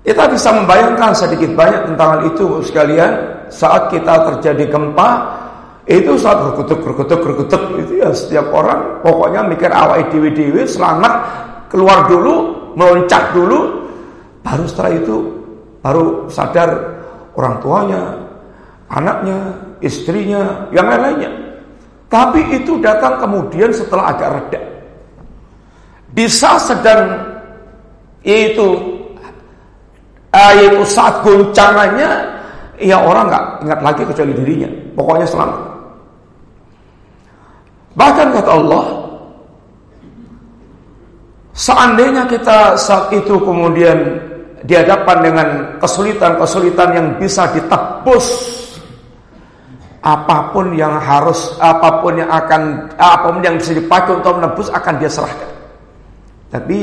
Kita 0.00 0.24
bisa 0.32 0.48
membayangkan 0.56 1.12
sedikit 1.12 1.52
banyak 1.52 1.92
tentang 1.92 2.08
hal 2.16 2.20
itu 2.32 2.64
sekalian. 2.64 3.12
Saat 3.50 3.90
kita 3.90 4.30
terjadi 4.30 4.70
gempa 4.70 5.10
itu 5.90 6.14
saat 6.14 6.38
berkutuk 6.38 6.86
berkutuk 6.86 7.18
berkutuk 7.18 7.62
itu 7.82 7.98
ya 7.98 8.14
setiap 8.14 8.46
orang 8.54 9.02
pokoknya 9.02 9.42
mikir 9.42 9.74
awal 9.74 9.98
dewi 10.06 10.30
dewi 10.30 10.62
selamat 10.62 11.12
keluar 11.66 12.06
dulu 12.06 12.34
meloncat 12.78 13.34
dulu. 13.34 13.90
Baru 14.40 14.64
setelah 14.64 14.92
itu 14.96 15.16
baru 15.82 16.04
sadar 16.30 16.70
orang 17.36 17.58
tuanya 17.60 18.02
anaknya 18.88 19.38
istrinya 19.82 20.70
yang 20.72 20.86
lain-lainnya. 20.88 21.32
Tapi 22.10 22.56
itu 22.56 22.78
datang 22.82 23.22
kemudian 23.22 23.70
setelah 23.70 24.14
agak 24.14 24.30
reda. 24.34 24.62
Di 26.10 26.26
saat 26.26 26.70
sedang 26.70 27.02
yaitu 28.26 28.99
uh, 30.34 30.52
yaitu 30.58 30.82
saat 30.86 31.22
goncangannya 31.22 32.10
ya 32.80 32.96
orang 32.96 33.28
nggak 33.28 33.44
ingat 33.66 33.80
lagi 33.84 34.02
kecuali 34.06 34.32
dirinya. 34.34 34.70
Pokoknya 34.96 35.26
selamat. 35.28 35.60
Bahkan 37.94 38.26
kata 38.38 38.50
Allah 38.54 38.84
seandainya 41.52 42.24
kita 42.30 42.78
saat 42.78 43.12
itu 43.12 43.34
kemudian 43.42 43.98
dihadapkan 44.64 45.24
dengan 45.24 45.48
kesulitan-kesulitan 45.80 46.88
yang 46.94 47.06
bisa 47.16 47.48
ditebus 47.50 48.26
apa 50.00 50.48
pun 50.56 50.72
yang 50.72 50.96
harus 50.96 51.60
apa 51.60 52.00
pun 52.00 52.16
yang 52.16 52.30
akan 52.32 52.88
apa 52.96 53.36
pun 53.36 53.44
yang 53.44 53.60
bisa 53.60 53.76
dipakai 53.76 54.16
untuk 54.16 54.40
menebus 54.40 54.72
akan 54.72 54.94
dia 54.96 55.10
serahkan. 55.12 55.50
Tapi 56.48 56.78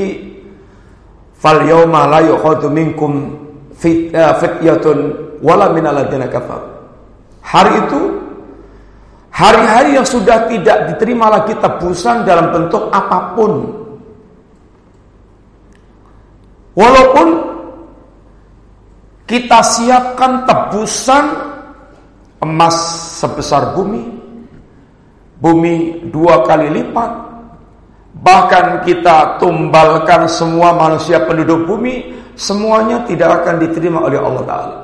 Fal 1.38 1.62
yawma 1.62 2.10
la 2.10 2.20
yukhadu 2.26 2.66
minkum 2.66 3.38
fit, 3.78 4.10
uh, 4.10 4.34
fityatun 4.42 4.98
wala 5.38 5.70
min 5.70 5.86
alladziina 5.86 6.26
kafar. 6.26 6.58
Hari 7.46 7.72
itu 7.86 8.00
hari-hari 9.30 9.94
yang 9.94 10.06
sudah 10.06 10.50
tidak 10.50 10.90
diterima 10.90 11.30
lagi 11.30 11.54
tebusan 11.54 12.26
dalam 12.26 12.50
bentuk 12.50 12.90
apa 12.90 13.38
pun. 13.38 13.52
Walaupun 16.74 17.28
kita 19.30 19.62
siapkan 19.62 20.42
tebusan 20.42 21.24
emas 22.42 22.76
sebesar 23.22 23.78
bumi, 23.78 24.10
bumi 25.38 26.06
dua 26.10 26.42
kali 26.46 26.70
lipat, 26.70 27.10
Bahkan 28.18 28.82
kita 28.82 29.38
tumbalkan 29.38 30.26
semua 30.26 30.74
manusia 30.74 31.22
penduduk 31.22 31.70
bumi, 31.70 32.18
semuanya 32.34 33.06
tidak 33.06 33.42
akan 33.42 33.62
diterima 33.62 34.02
oleh 34.02 34.18
Allah 34.18 34.42
Ta'ala. 34.42 34.76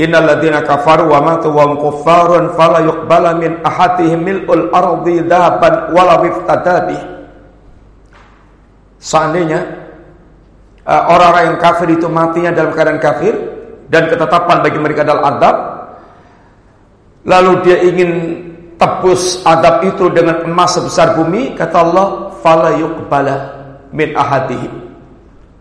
Innal 0.00 0.26
ladzina 0.26 0.64
kafaru 0.64 1.06
wa 1.06 1.20
matu 1.22 1.54
wa 1.54 1.70
kuffarun 1.78 2.58
fala 2.58 2.82
yuqbala 2.82 3.38
min 3.38 3.62
ahatihim 3.62 4.24
mil'ul 4.24 4.72
ardi 4.74 5.22
dhahaban 5.22 5.94
wala. 5.94 6.18
Seandainya 8.98 9.60
uh, 10.88 11.12
orang-orang 11.12 11.54
yang 11.54 11.58
kafir 11.60 11.92
itu 11.92 12.08
matinya 12.08 12.50
dalam 12.50 12.72
keadaan 12.72 12.98
kafir 12.98 13.36
dan 13.92 14.08
ketetapan 14.08 14.64
bagi 14.64 14.78
mereka 14.80 15.04
adalah 15.04 15.22
adab, 15.36 15.56
lalu 17.28 17.52
dia 17.62 17.76
ingin 17.84 18.10
tebus 18.84 19.40
adab 19.48 19.80
itu 19.88 20.12
dengan 20.12 20.44
emas 20.44 20.76
sebesar 20.76 21.16
bumi 21.16 21.56
kata 21.56 21.76
Allah 21.80 22.06
fala 22.44 22.76
yuqbala 22.76 23.36
min 23.96 24.12
ahadihim 24.12 24.92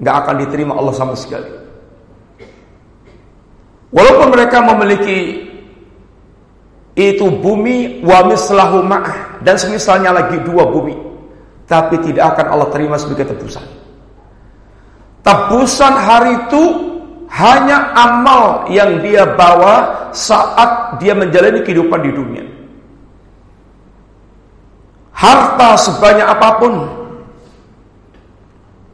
nggak 0.04 0.16
akan 0.20 0.36
diterima 0.44 0.76
Allah 0.76 0.92
sama 0.92 1.16
sekali. 1.16 1.48
Walaupun 3.94 4.28
mereka 4.36 4.60
memiliki 4.60 5.48
itu 7.00 7.26
bumi 7.40 8.04
wa 8.04 8.28
mislahu 8.28 8.84
ma'ah 8.84 9.40
dan 9.42 9.56
semisalnya 9.56 10.12
lagi 10.12 10.44
dua 10.44 10.68
bumi 10.68 10.94
tapi 11.70 11.96
tidak 12.04 12.36
akan 12.36 12.46
Allah 12.52 12.70
terima 12.76 13.00
sebagai 13.00 13.32
tebusan. 13.32 13.64
Tebusan 15.24 15.94
hari 15.96 16.36
itu 16.36 16.64
hanya 17.32 17.96
amal 17.96 18.68
yang 18.68 19.00
dia 19.00 19.24
bawa 19.24 20.10
saat 20.12 21.00
dia 21.00 21.16
menjalani 21.16 21.64
kehidupan 21.64 22.04
di 22.04 22.12
dunia 22.12 22.46
harta 25.24 25.80
sebanyak 25.80 26.28
apa 26.28 26.50
pun, 26.60 26.74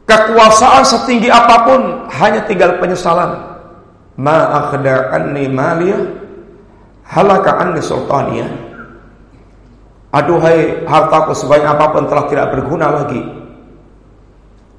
kekuasaan 0.06 0.86
setinggi 0.86 1.26
apa 1.26 1.56
pun, 1.66 1.80
hanya 2.22 2.46
tinggal 2.46 2.78
penyesalan. 2.78 3.34
Ma 4.14 4.62
akhda 4.62 5.10
anni 5.10 5.50
maliyah, 5.50 6.02
halaka 7.02 7.58
anni 7.58 7.82
sultaniyah. 7.82 8.50
Aduhai 10.10 10.86
hartaku 10.86 11.34
sebanyak 11.34 11.70
apa 11.70 11.86
pun 11.94 12.02
telah 12.10 12.24
tidak 12.26 12.46
berguna 12.54 12.86
lagi. 13.02 13.22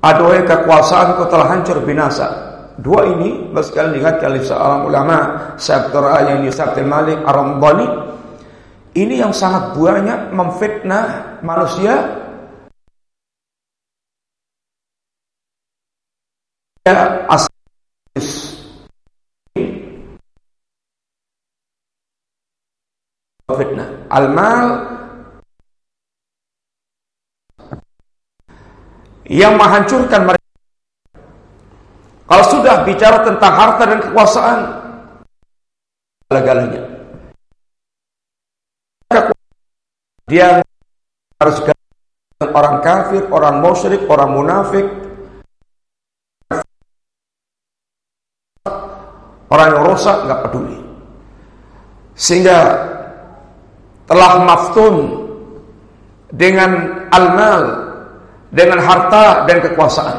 Aduhai 0.04 0.44
kekuasaanku 0.44 1.28
telah 1.32 1.48
hancur 1.52 1.84
binasa. 1.84 2.52
Dua 2.82 3.06
ini, 3.06 3.52
sekali 3.62 4.00
lihat 4.00 4.24
kali 4.24 4.42
seorang 4.42 4.88
ulama, 4.90 5.18
Syekh 5.60 5.94
yang 5.94 6.42
Yusuf 6.42 6.74
Malik 6.82 7.20
Ar-Ramdhani 7.24 7.88
ini 8.92 9.24
yang 9.24 9.32
sangat 9.32 9.80
banyak 9.80 10.36
memfitnah 10.36 11.40
manusia. 11.40 12.20
Ya 16.82 17.24
fitnah 23.52 23.88
al-mal. 24.12 24.68
Yang 29.32 29.54
menghancurkan 29.56 30.22
mereka. 30.28 30.50
Kalau 32.28 32.46
sudah 32.52 32.84
bicara 32.84 33.24
tentang 33.24 33.54
harta 33.56 33.84
dan 33.88 34.00
kekuasaan 34.04 34.60
segala-galanya 36.28 36.91
dia 40.32 40.64
harus 41.44 41.58
orang 42.40 42.80
kafir, 42.80 43.28
orang 43.28 43.60
musyrik, 43.60 44.08
orang 44.08 44.32
munafik, 44.32 44.88
orang 49.52 49.68
yang 49.76 49.84
rusak 49.84 50.18
nggak 50.24 50.42
peduli. 50.48 50.80
Sehingga 52.16 52.60
telah 54.08 54.32
maftun 54.48 54.96
dengan 56.32 57.04
almal, 57.12 57.62
dengan 58.56 58.80
harta 58.80 59.44
dan 59.52 59.60
kekuasaan. 59.60 60.18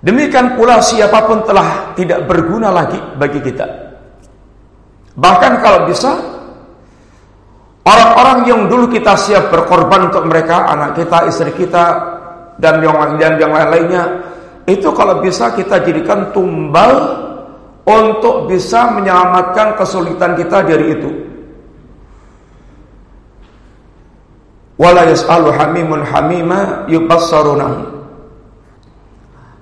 Demikian 0.00 0.56
pula 0.56 0.80
siapa 0.80 1.28
pun 1.28 1.44
telah 1.44 1.92
tidak 1.92 2.24
berguna 2.24 2.72
lagi 2.72 2.96
bagi 3.20 3.36
kita. 3.44 3.68
Bahkan 5.12 5.52
kalau 5.60 5.84
bisa 5.84 6.29
Orang-orang 7.80 8.44
yang 8.44 8.60
dulu 8.68 8.92
kita 8.92 9.16
siap 9.16 9.48
berkorban 9.48 10.12
untuk 10.12 10.28
mereka, 10.28 10.68
anak 10.68 11.00
kita, 11.00 11.24
istri 11.32 11.52
kita, 11.56 11.84
dan 12.60 12.84
yang 12.84 13.16
dan 13.16 13.40
yang 13.40 13.56
lain-lainnya, 13.56 14.04
itu 14.68 14.92
kalau 14.92 15.24
bisa 15.24 15.48
kita 15.56 15.80
jadikan 15.80 16.28
tumbal 16.36 16.92
untuk 17.88 18.46
bisa 18.52 18.92
menyelamatkan 18.92 19.80
kesulitan 19.80 20.36
kita 20.36 20.60
dari 20.60 20.86
itu. 20.92 21.10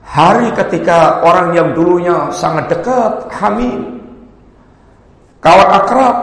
Hari 0.08 0.48
ketika 0.54 1.22
orang 1.26 1.54
yang 1.54 1.68
dulunya 1.74 2.30
sangat 2.30 2.70
dekat, 2.70 3.26
hamim, 3.34 3.98
kawan 5.42 5.68
akrab, 5.74 6.16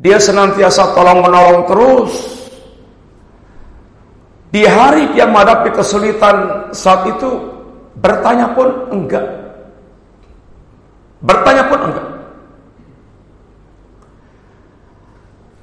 dia 0.00 0.16
senantiasa 0.16 0.96
tolong 0.96 1.20
menolong 1.20 1.68
terus. 1.68 2.12
Di 4.50 4.66
hari 4.66 5.14
dia 5.14 5.28
menghadapi 5.30 5.70
kesulitan 5.76 6.66
saat 6.74 7.06
itu 7.06 7.28
bertanya 8.00 8.50
pun 8.56 8.66
enggak. 8.90 9.22
Bertanya 11.20 11.64
pun 11.68 11.80
enggak. 11.84 12.06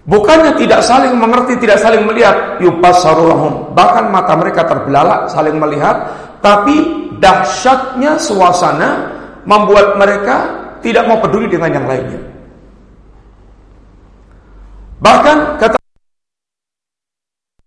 Bukannya 0.07 0.55
tidak 0.55 0.87
saling 0.87 1.19
mengerti, 1.19 1.59
tidak 1.59 1.83
saling 1.83 2.07
melihat, 2.07 2.55
yupasarulahum. 2.63 3.75
Bahkan 3.75 4.07
mata 4.07 4.39
mereka 4.39 4.63
terbelalak 4.63 5.27
saling 5.27 5.59
melihat, 5.59 6.15
tapi 6.39 7.11
dahsyatnya 7.19 8.15
suasana 8.15 9.11
membuat 9.43 9.99
mereka 9.99 10.47
tidak 10.79 11.03
mau 11.11 11.19
peduli 11.19 11.51
dengan 11.51 11.75
yang 11.75 11.85
lainnya. 11.91 12.26
Bahkan 14.97 15.61
kata 15.61 15.77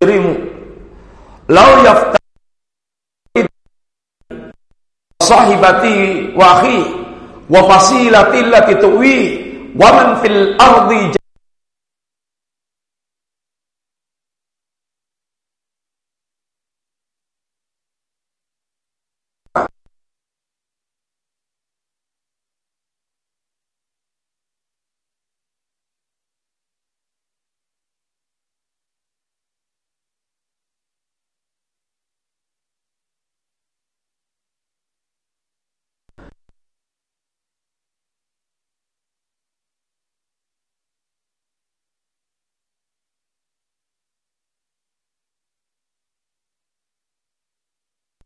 dirimu, 0.03 0.35
lau 1.47 1.71
yaftari 1.87 3.47
sahibati 5.23 6.27
wa 6.35 6.59
akhi 6.59 6.79
wa 7.47 7.61
fasilati 7.71 8.39
allati 8.43 8.75
tuwi 8.83 9.17
wa 9.79 9.89
man 9.95 10.09
fil 10.19 10.59
ardi 10.59 11.20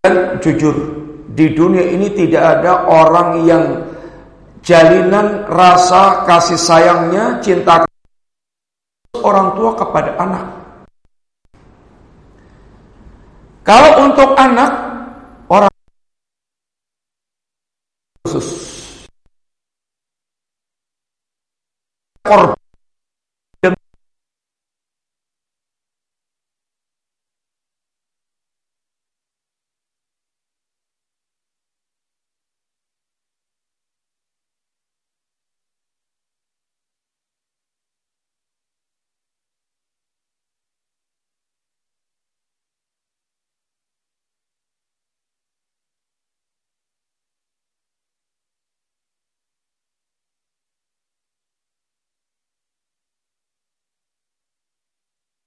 Dan 0.04 0.36
jujur, 0.36 0.76
di 1.32 1.56
dunia 1.56 1.80
ini 1.80 2.12
tidak 2.12 2.60
ada 2.60 2.84
orang 2.84 3.48
yang 3.48 3.64
jalinan 4.60 5.48
rasa 5.48 6.28
kasih 6.28 6.60
sayangnya, 6.60 7.40
cinta 7.40 7.88
orang 9.16 9.56
tua 9.56 9.72
kepada 9.72 10.12
anak. 10.20 10.44
Kalau 13.64 14.04
untuk 14.04 14.36
anak, 14.36 14.72
orang 15.48 15.72
khusus 18.28 18.48
korban 22.20 22.63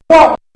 What? 0.09 0.46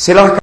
Silahkan 0.00 0.39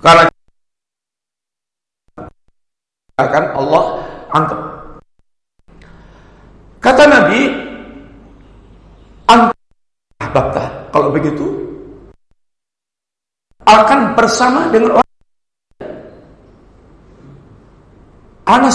Karena 0.00 0.24
akan 3.20 3.44
Allah 3.52 3.84
anggap. 4.32 4.60
Kata 6.80 7.04
Nabi, 7.04 7.40
ahbabta. 9.28 10.64
Kalau 10.90 11.12
begitu, 11.12 11.46
akan 13.68 14.16
bersama 14.16 14.72
dengan 14.72 14.98
orang 14.98 15.10
Anas 18.50 18.74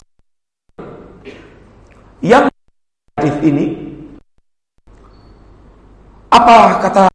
yang 2.23 2.47
ini 3.43 3.75
apa 6.31 6.79
kata 6.79 7.14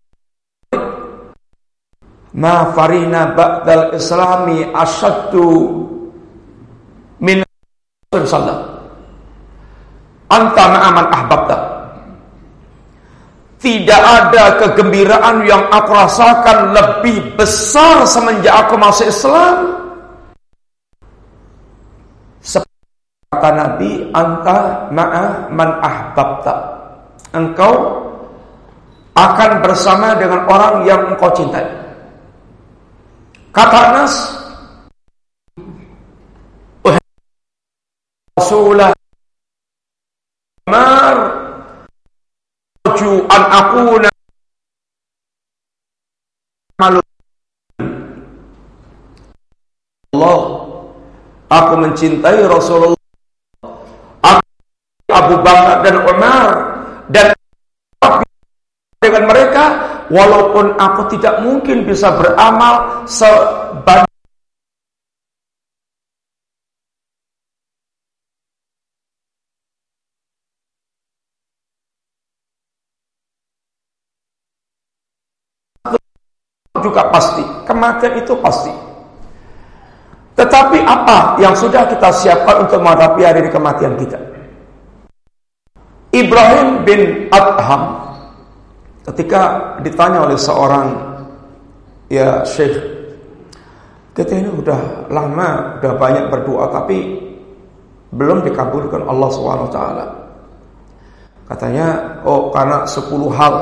ma 2.36 2.70
farina 2.70 3.34
ba'dal 3.34 3.94
islami 3.98 4.62
asyaddu 4.70 5.50
min 7.18 7.42
sallam 8.22 8.70
anta 10.30 10.64
ma'aman 10.70 11.06
ahbabta. 11.10 11.56
Tidak 13.60 14.02
ada 14.02 14.56
kegembiraan 14.56 15.44
yang 15.44 15.68
aku 15.68 15.92
rasakan 15.92 16.72
lebih 16.72 17.36
besar 17.36 18.08
semenjak 18.08 18.56
aku 18.56 18.80
masuk 18.80 19.04
Islam. 19.10 19.56
Kata 23.30 23.50
Nabi 23.52 24.10
anta 24.16 24.88
ma'a 24.90 25.52
man 25.52 25.76
ahbabta. 25.84 26.54
Engkau 27.36 28.00
akan 29.12 29.50
bersama 29.60 30.16
dengan 30.16 30.48
orang 30.48 30.88
yang 30.88 31.12
engkau 31.12 31.28
cintai 31.36 31.79
kata 33.50 33.78
Anas 33.92 34.14
Rasulullah 38.40 38.90
Mar. 40.70 41.16
Arju 42.86 43.26
an 43.26 43.42
akuna. 43.50 44.10
Malu. 46.78 47.02
Allah. 50.14 50.40
Aku 51.50 51.74
mencintai 51.82 52.46
Rasulullah. 52.46 52.94
Aku 54.22 54.46
Abu 55.10 55.34
Bakar 55.42 55.82
dan 55.82 55.96
Umar. 56.06 56.50
Dan 57.10 57.34
Walaupun 60.10 60.74
aku 60.74 61.06
tidak 61.14 61.38
mungkin 61.46 61.86
bisa 61.86 62.10
beramal 62.18 63.06
Sebanyak 63.06 64.10
juga 76.82 77.06
pasti. 77.14 77.46
Kematian 77.68 78.18
itu 78.18 78.34
pasti. 78.42 78.72
Tetapi 80.34 80.78
apa 80.82 81.38
yang 81.38 81.54
sudah 81.54 81.86
kita 81.86 82.10
siapkan 82.10 82.66
untuk 82.66 82.82
menghadapi 82.82 83.20
hari 83.22 83.46
kematian 83.52 83.94
kita? 83.94 84.18
Ibrahim 86.10 86.82
bin 86.82 87.30
Adham 87.30 88.09
ketika 89.08 89.74
ditanya 89.80 90.28
oleh 90.28 90.36
seorang 90.36 90.88
ya 92.12 92.44
Syekh 92.44 92.76
kita 94.12 94.36
ini 94.36 94.50
udah 94.52 95.08
lama 95.08 95.80
udah 95.80 95.92
banyak 95.96 96.28
berdoa 96.28 96.68
tapi 96.68 97.16
belum 98.10 98.42
dikabulkan 98.42 99.06
Allah 99.06 99.30
SWT 99.30 99.78
katanya 101.46 101.86
oh 102.26 102.50
karena 102.50 102.84
10 102.84 103.38
hal 103.38 103.54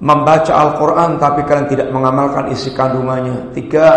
membaca 0.00 0.52
Al-Quran 0.52 1.16
tapi 1.16 1.40
kalian 1.42 1.68
tidak 1.68 1.88
mengamalkan 1.90 2.52
isi 2.52 2.72
kandungannya. 2.76 3.52
Tiga, 3.56 3.88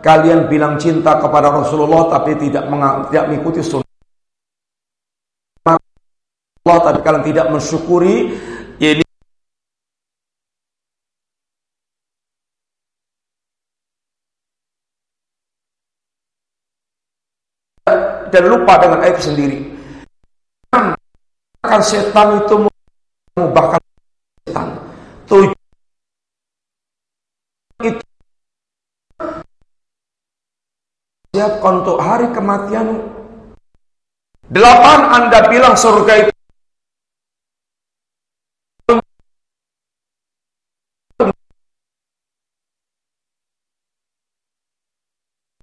kalian 0.00 0.46
bilang 0.46 0.78
cinta 0.78 1.18
kepada 1.18 1.50
Rasulullah 1.50 2.08
tapi 2.10 2.34
tidak 2.38 2.66
tidak 3.10 3.24
mengikuti 3.28 3.60
sunnah. 3.62 3.86
Allah 5.66 6.78
tapi 6.84 6.98
kalian 7.00 7.24
tidak 7.24 7.46
mensyukuri 7.48 8.16
ini 8.78 9.04
dan 18.28 18.44
lupa 18.44 18.76
dengan 18.76 19.00
aib 19.08 19.16
sendiri. 19.16 19.58
Akan 21.64 21.80
setan 21.80 22.44
itu 22.44 22.68
mengubahkan 23.34 23.80
setan 24.46 24.68
tujuh 25.28 25.52
itu 27.84 28.02
siapkan 31.38 31.86
untuk 31.86 32.02
hari 32.02 32.26
kematian. 32.34 32.98
Delapan 34.50 35.00
anda 35.14 35.46
bilang 35.46 35.78
surga 35.78 36.26
itu. 36.26 36.32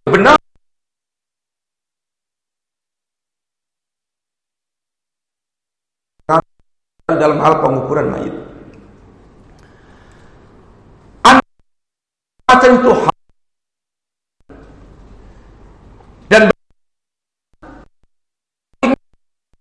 Benar. 0.07 0.39
Dalam 7.11 7.37
hal 7.43 7.53
pengukuran 7.59 8.07
mayit 8.15 8.35
itu 12.65 12.93
dan 16.25 16.49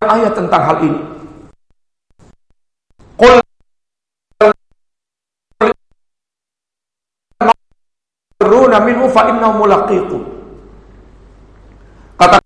ayat 0.05 0.24
tentang 0.35 0.63
hal 0.67 0.79
ini. 0.83 1.01
Minhu 8.85 9.09
fa 9.09 9.33
innahu. 9.33 9.65
Kata 12.21 12.37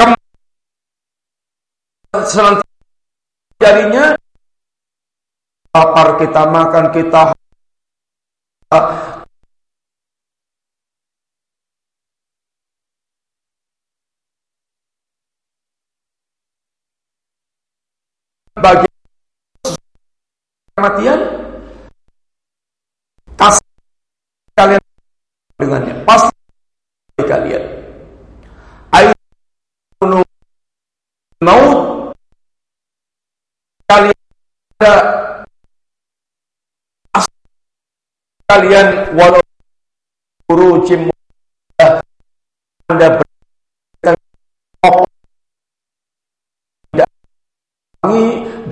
kamu 0.00 0.16
darinya 3.60 4.16
lapar 5.76 6.16
kita 6.16 6.42
makan 6.48 6.84
kita 6.88 7.36
bagi 18.56 18.88
kematian 20.80 21.20
kasih 23.36 23.68
kalian 24.56 24.80
dengannya 25.60 25.94
pasti 26.08 26.32
kalian. 27.20 27.64
Ayo 28.96 29.12
mau 31.44 31.64
kalian 33.92 34.16
ada 34.80 34.94
kalian 38.48 38.88
walau 39.12 39.44
urujim 40.48 41.12
anda 42.88 43.20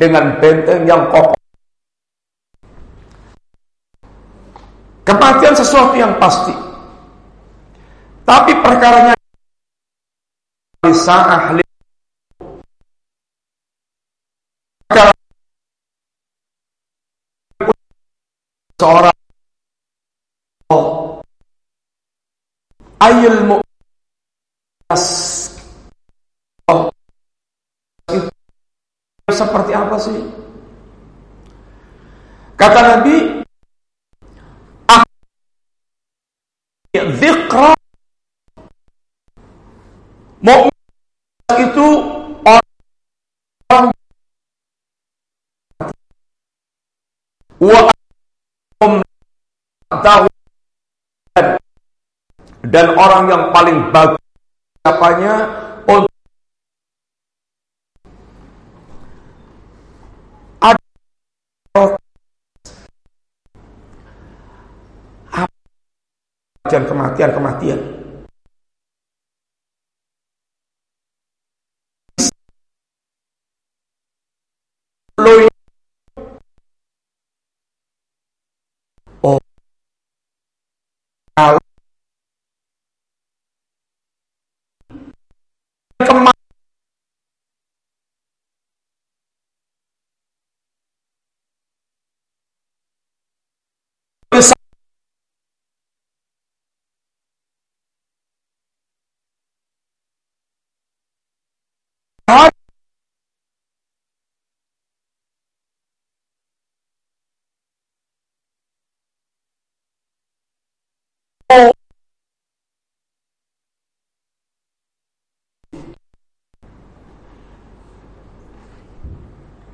dengan 0.01 0.41
benteng 0.41 0.89
yang 0.89 1.05
kokoh 1.13 1.38
kematian 5.09 5.57
sesuatu 5.57 5.97
yang 5.97 6.13
pasti 6.21 6.53
tapi 8.29 8.53
perkaranya 8.61 9.17
bisa 10.85 11.17
ahli 11.17 11.65
seorang 18.77 19.17
ayul 23.01 23.39
mu'as 23.49 25.05
seperti 29.29 29.73
apa 29.77 29.97
sih? 30.01 30.19
Kata 32.59 32.81
Nabi, 32.83 33.39
Zikra 36.99 37.71
Mukmin 40.43 40.71
itu 41.59 41.89
orang 42.43 43.87
wa 47.59 47.83
dan 52.69 52.87
orang 52.95 53.25
yang 53.33 53.43
paling 53.51 53.89
bagus 53.91 54.21
siapanya 54.85 55.35
untuk 55.89 56.13
ada 60.61 60.79
kematian 66.85 67.31
kematian 67.33 67.81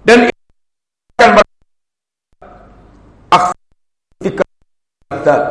Dan 0.04 0.28
akan 1.18 1.40
aktivitas 5.24 5.42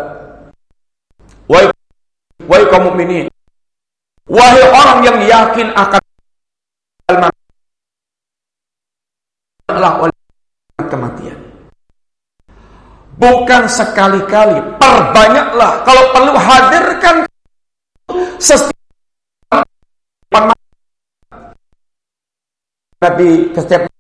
Wahai, 1.44 1.68
wahai 2.48 2.64
kaum 2.72 2.88
mukminin, 2.88 3.28
wahai 4.32 4.64
orang 4.72 5.00
yang 5.04 5.18
yakin 5.28 5.68
akan 5.76 6.00
oleh 9.76 10.16
kematian. 10.88 11.36
Bukan 13.20 13.68
sekali-kali, 13.68 14.56
perbanyaklah. 14.80 15.84
Kalau 15.84 16.04
perlu 16.16 16.34
hadirkan 16.40 17.16
setiap 18.40 18.72
Nabi 23.04 23.52
setiap 23.52 23.93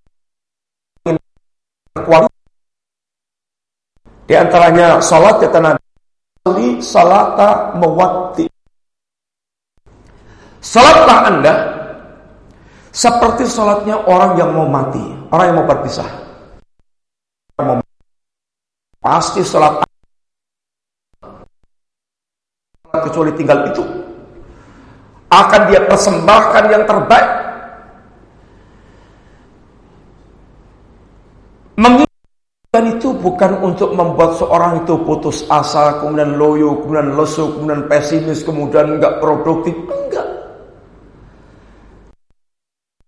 di 4.24 4.34
antaranya 4.34 5.04
salat 5.04 5.44
kata 5.44 5.60
Nabi, 5.60 6.80
salata 6.80 7.76
mewati. 7.76 8.48
Salatlah 10.64 11.20
Anda 11.28 11.54
seperti 12.96 13.44
salatnya 13.52 14.00
orang 14.08 14.40
yang 14.40 14.56
mau 14.56 14.64
mati, 14.70 15.04
orang 15.28 15.46
yang 15.52 15.58
mau 15.60 15.68
berpisah. 15.68 16.08
Pasti 19.04 19.44
salat 19.44 19.84
kecuali 22.94 23.36
tinggal 23.36 23.68
itu 23.68 23.84
akan 25.28 25.62
dia 25.68 25.82
persembahkan 25.90 26.64
yang 26.72 26.84
terbaik 26.86 27.30
mengingatkan 32.74 32.98
itu 32.98 33.14
bukan 33.22 33.52
untuk 33.62 33.94
membuat 33.94 34.34
seorang 34.42 34.82
itu 34.82 34.98
putus 35.06 35.46
asa 35.46 36.02
kemudian 36.02 36.42
loyo 36.42 36.82
kemudian 36.82 37.14
lesu 37.14 37.54
kemudian 37.54 37.86
pesimis 37.86 38.42
kemudian 38.42 38.98
enggak 38.98 39.22
produktif. 39.22 39.78
Enggak. 39.86 40.28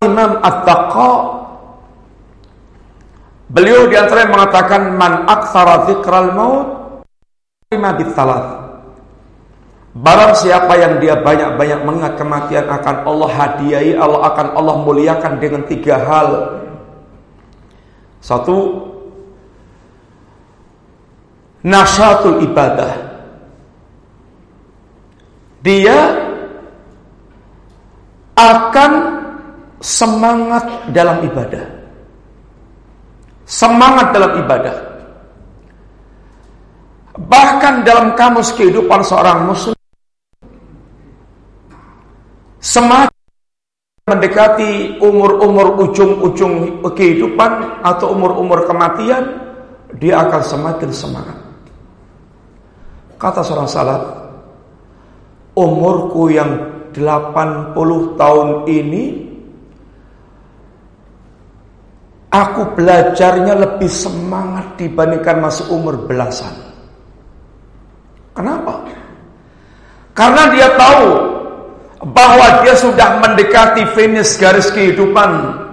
Imam 0.05 0.37
At-Taqa 0.45 1.11
beliau 3.49 3.89
di 3.89 3.97
antara 3.97 4.29
mengatakan 4.29 4.93
man 5.01 5.25
aksara 5.25 5.89
dzikral 5.89 6.29
maut 6.37 6.67
lima 7.73 7.89
bitalat 7.97 8.45
Barang 9.95 10.35
siapa 10.35 10.75
yang 10.75 10.99
dia 10.99 11.17
banyak-banyak 11.17 11.87
mengingat 11.87 12.13
kematian 12.19 12.67
akan 12.67 13.07
Allah 13.07 13.31
hadiahi, 13.31 13.95
Allah 13.95 14.27
akan 14.27 14.47
Allah 14.59 14.75
muliakan 14.83 15.39
dengan 15.39 15.63
tiga 15.71 15.95
hal. 16.03 16.59
Satu, 18.19 18.91
nasyatul 21.65 22.45
ibadah. 22.45 22.93
Dia 25.65 25.97
akan 28.37 28.91
semangat 29.81 30.93
dalam 30.93 31.25
ibadah. 31.25 31.65
Semangat 33.49 34.13
dalam 34.13 34.31
ibadah. 34.45 34.75
Bahkan 37.15 37.81
dalam 37.81 38.13
kamus 38.13 38.53
kehidupan 38.53 39.01
seorang 39.01 39.47
muslim 39.47 39.73
Semakin 42.65 43.13
mendekati 44.09 44.97
umur-umur 44.97 45.77
ujung-ujung 45.85 46.81
kehidupan 46.97 47.85
atau 47.85 48.09
umur-umur 48.09 48.65
kematian, 48.65 49.37
dia 50.01 50.25
akan 50.25 50.41
semakin 50.41 50.89
semangat. 50.89 51.44
Kata 53.15 53.39
seorang 53.39 53.69
salaf, 53.69 54.03
umurku 55.55 56.27
yang 56.27 56.51
80 56.91 58.19
tahun 58.19 58.49
ini 58.67 59.03
aku 62.31 62.75
belajarnya 62.75 63.55
lebih 63.55 63.87
semangat 63.87 64.75
dibandingkan 64.75 65.39
masih 65.39 65.65
umur 65.71 65.95
belasan. 66.03 66.51
Kenapa? 68.35 68.83
Karena 70.11 70.51
dia 70.51 70.67
tahu 70.75 71.35
bahwa 72.11 72.63
dia 72.63 72.75
sudah 72.75 73.23
mendekati 73.23 73.87
finish 73.95 74.35
garis 74.35 74.67
kehidupan 74.71 75.63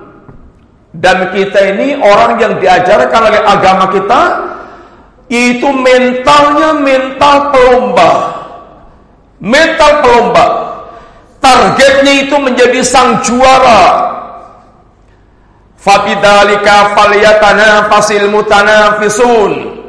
dan 0.94 1.34
kita 1.34 1.74
ini 1.74 1.98
orang 1.98 2.38
yang 2.38 2.54
diajarkan 2.62 3.22
oleh 3.26 3.42
agama 3.42 3.90
kita 3.90 4.20
itu 5.32 5.68
mentalnya 5.72 6.76
mental 6.76 7.48
pelomba 7.48 8.10
mental 9.40 10.04
pelomba 10.04 10.62
targetnya 11.42 12.12
itu 12.24 12.36
menjadi 12.38 12.80
sang 12.86 13.18
juara. 13.26 14.14
Fabidalika 15.82 16.94
fasil 17.90 18.30
mutanafisun. 18.30 19.82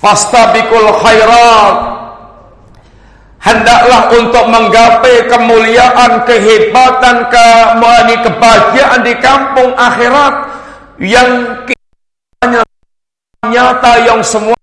Fastabikul 0.00 0.90
khairat. 0.96 1.76
Hendaklah 3.36 4.10
untuk 4.10 4.44
menggapai 4.48 5.28
kemuliaan, 5.30 6.24
kehebatan, 6.26 7.30
ke 7.30 7.46
kebahagiaan 8.26 9.00
di 9.06 9.14
kampung 9.22 9.70
akhirat 9.76 10.34
yang 10.98 11.30
nyata 13.44 13.92
yang 14.08 14.20
semua 14.24 14.56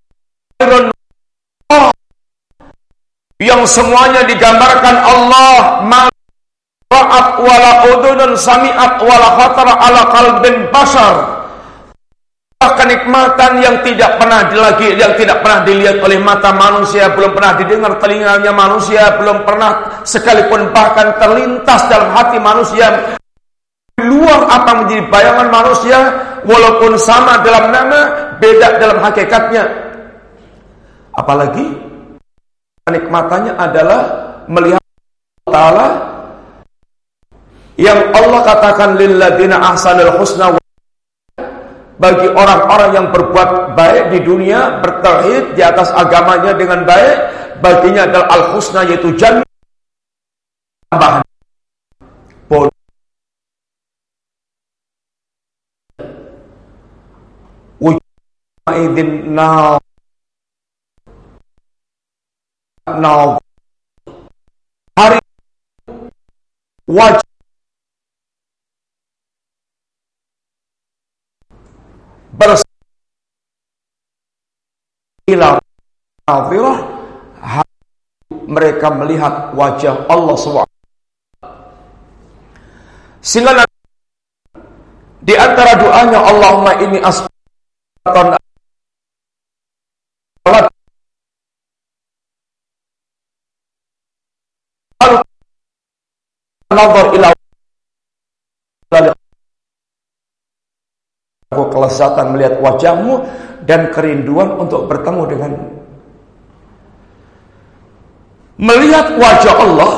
yang 3.43 3.61
semuanya 3.67 4.23
digambarkan 4.23 4.95
Allah. 5.03 5.83
Ma'at 5.83 7.27
wala 7.43 7.71
udunun 7.91 8.39
sami'at 8.39 9.03
wala 9.03 9.27
khatara 9.35 9.73
ala 9.83 10.01
qalbin 10.09 10.55
basar. 10.71 11.43
Kenikmatan 12.63 13.59
yang 13.59 13.75
tidak 13.83 14.15
pernah 14.15 14.47
lagi 14.47 14.95
yang 14.95 15.11
tidak 15.19 15.43
pernah 15.43 15.67
dilihat 15.67 15.99
oleh 15.99 16.15
mata 16.23 16.55
manusia, 16.55 17.11
belum 17.11 17.35
pernah 17.35 17.59
didengar 17.59 17.99
telinganya 17.99 18.55
manusia, 18.55 19.19
belum 19.19 19.43
pernah 19.43 19.99
sekalipun 20.07 20.71
bahkan 20.71 21.11
terlintas 21.19 21.91
dalam 21.91 22.15
hati 22.15 22.39
manusia. 22.39 23.19
Luar 23.99 24.47
apa 24.47 24.71
menjadi 24.79 25.03
bayangan 25.11 25.47
manusia 25.51 25.99
walaupun 26.47 26.95
sama 26.99 27.41
dalam 27.43 27.71
nama 27.71 27.99
beda 28.39 28.79
dalam 28.79 28.99
hakikatnya. 29.03 29.63
Apalagi 31.13 31.65
kenikmatannya 32.87 33.53
adalah 33.55 34.01
melihat 34.49 34.83
taala 35.47 35.87
yang 37.77 37.99
Allah 38.13 38.41
katakan 38.45 38.97
lilladina 38.97 39.57
ahsanul 39.61 40.13
husna 40.21 40.57
bagi 41.97 42.27
orang-orang 42.27 42.91
yang 42.97 43.07
berbuat 43.13 43.77
baik 43.77 44.11
di 44.11 44.19
dunia 44.25 44.81
bertauhid 44.81 45.55
di 45.55 45.61
atas 45.61 45.93
agamanya 45.93 46.51
dengan 46.57 46.83
baik 46.83 47.17
baginya 47.63 48.03
adalah 48.09 48.27
al-husna 48.33 48.83
yaitu 48.83 49.13
jannah. 49.15 49.45
Tambahan 50.91 51.23
idin 58.71 59.35
now 59.35 59.75
now 62.87 63.35
hari. 64.95 65.19
Wajib. 66.87 67.23
Bersilah 72.33 72.73
mereka 78.49 78.89
melihat 78.91 79.53
wajah 79.53 80.09
Allah 80.09 80.35
SWT 80.35 80.65
sehingga 83.23 83.63
di 85.23 85.31
antara 85.37 85.79
doanya 85.79 86.19
Allahumma 86.19 86.75
ini 86.83 86.99
asbatan 86.99 88.35
nazar 96.73 97.07
ila 97.15 97.27
aku 101.53 101.63
kelesatan 101.69 102.33
melihat 102.33 102.57
wajahmu 102.57 103.21
dan 103.69 103.93
kerinduan 103.93 104.57
untuk 104.57 104.89
bertemu 104.89 105.23
dengan 105.29 105.51
melihat 108.57 109.13
wajah 109.21 109.55
Allah 109.61 109.93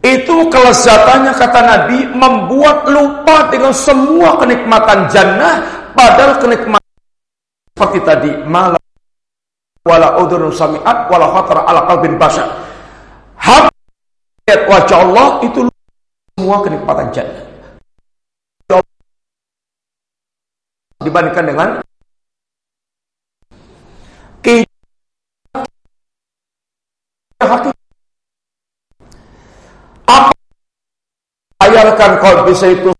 itu 0.00 0.36
kelezatannya 0.48 1.32
kata 1.36 1.60
Nabi 1.60 1.98
membuat 2.16 2.88
lupa 2.88 3.52
dengan 3.52 3.74
semua 3.74 4.40
kenikmatan 4.40 5.10
jannah 5.12 5.60
padahal 5.92 6.40
kenikmatan 6.40 6.94
seperti 7.76 7.98
tadi 8.06 8.30
malam 8.48 8.80
wala 9.84 10.16
udhun 10.22 10.48
sami'at 10.54 11.08
wala 11.12 11.26
khatara 11.36 11.60
ala 11.68 11.80
qalbin 11.88 12.16
bashar 12.16 12.48
lihat 14.50 14.66
wajah 14.66 14.98
Allah 15.06 15.38
itu 15.46 15.62
semua 16.34 16.58
kenikmatan 16.66 17.06
jannah. 17.14 17.46
Dibandingkan 21.00 21.46
dengan 21.46 21.68
hati. 27.40 27.70
Apa 30.04 30.34
bayarkan 31.62 32.10
kau 32.18 32.44
bisa 32.44 32.66
itu 32.74 32.90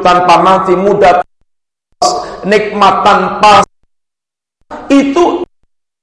tanpa 0.00 0.40
mati 0.40 0.72
muda 0.78 1.20
nikmat 2.46 2.94
tanpa 3.02 3.60
itu 4.88 5.44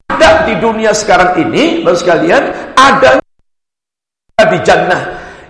ada 0.06 0.46
di 0.46 0.54
dunia 0.62 0.94
sekarang 0.94 1.42
ini, 1.42 1.82
baru 1.82 1.98
sekalian, 1.98 2.44
ada 2.78 3.18
di 4.44 4.60
jannah. 4.68 5.02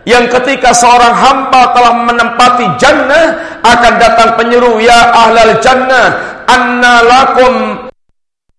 Yang 0.05 0.37
ketika 0.37 0.69
seorang 0.69 1.17
hamba 1.17 1.73
telah 1.73 1.93
menempati 2.05 2.65
jannah 2.77 3.33
akan 3.65 3.93
datang 3.97 4.37
penyeru 4.37 4.77
ya 4.77 5.09
ahlal 5.09 5.57
jannah 5.57 6.13
anna 6.45 7.01
lakum 7.01 7.53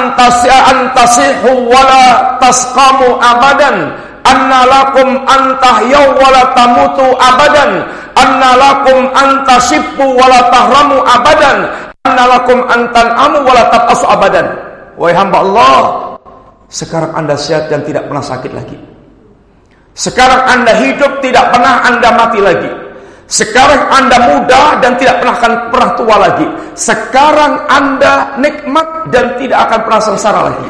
antasya 0.03 0.59
antasihu 0.75 1.71
wala 1.71 2.35
tasqamu 2.43 3.23
abadan 3.23 3.95
anna 4.27 4.67
lakum 4.67 5.23
antahyaw 5.31 6.19
wala 6.19 6.51
tamutu 6.59 7.07
abadan 7.23 7.87
anna 8.19 8.51
lakum 8.59 9.07
antasibbu 9.15 10.03
wala 10.19 10.51
tahramu 10.51 10.99
abadan 11.07 11.71
anna 12.03 12.25
lakum 12.27 12.67
antan'amu 12.67 13.47
wala 13.47 13.71
tabasu 13.71 14.03
abadan. 14.11 14.51
Wahai 14.99 15.15
hamba 15.15 15.39
Allah 15.47 15.79
sekarang 16.67 17.15
anda 17.15 17.39
sehat 17.39 17.71
dan 17.71 17.87
tidak 17.87 18.11
pernah 18.11 18.27
sakit 18.27 18.51
lagi 18.51 18.96
sekarang 19.97 20.43
Anda 20.45 20.77
hidup 20.77 21.25
tidak 21.25 21.57
pernah 21.57 21.81
Anda 21.89 22.09
mati 22.13 22.41
lagi. 22.45 22.69
Sekarang 23.27 23.89
Anda 23.89 24.17
muda 24.29 24.79
dan 24.85 25.01
tidak 25.01 25.25
pernah 25.25 25.37
akan 25.41 25.53
pernah 25.73 25.91
tua 25.97 26.17
lagi. 26.21 26.47
Sekarang 26.77 27.65
Anda 27.67 28.37
nikmat 28.37 29.09
dan 29.09 29.41
tidak 29.41 29.67
akan 29.67 29.81
pernah 29.89 30.03
sengsara 30.05 30.41
lagi. 30.53 30.69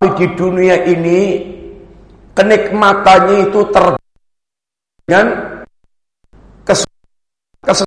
Di 0.00 0.26
dunia 0.34 0.76
ini 0.84 1.20
kenikmatannya 2.34 3.52
itu 3.52 3.60
ter 3.70 3.84
dengan 5.06 5.26
kes, 6.64 6.80
kes 7.62 7.80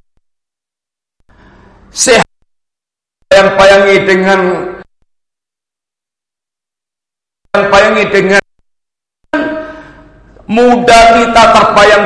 yang 3.34 3.50
bayangi 3.58 3.98
dengan 4.06 4.40
terbayangi 7.54 8.04
dengan 8.10 8.42
mudah 10.50 11.04
kita 11.22 11.44
terbayang 11.54 12.04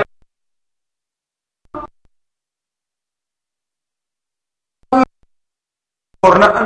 sempurnaan 6.20 6.66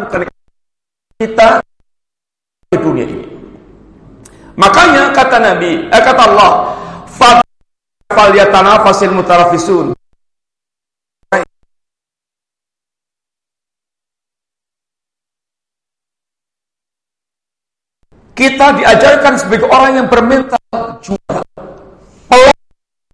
kita 1.22 1.62
di 2.74 2.78
dunia 2.82 3.06
ini. 3.06 3.26
Makanya 4.58 5.14
kata 5.14 5.38
Nabi, 5.38 5.86
eh, 5.86 6.02
kata 6.02 6.22
Allah, 6.34 6.52
"Fal 8.10 8.34
yatanafasil 8.34 9.14
mutarafisun." 9.14 9.94
Kita 18.42 18.74
diajarkan 18.74 19.38
sebagai 19.38 19.70
orang 19.70 20.02
yang 20.02 20.08
bermental 20.10 20.58
juara. 20.98 21.46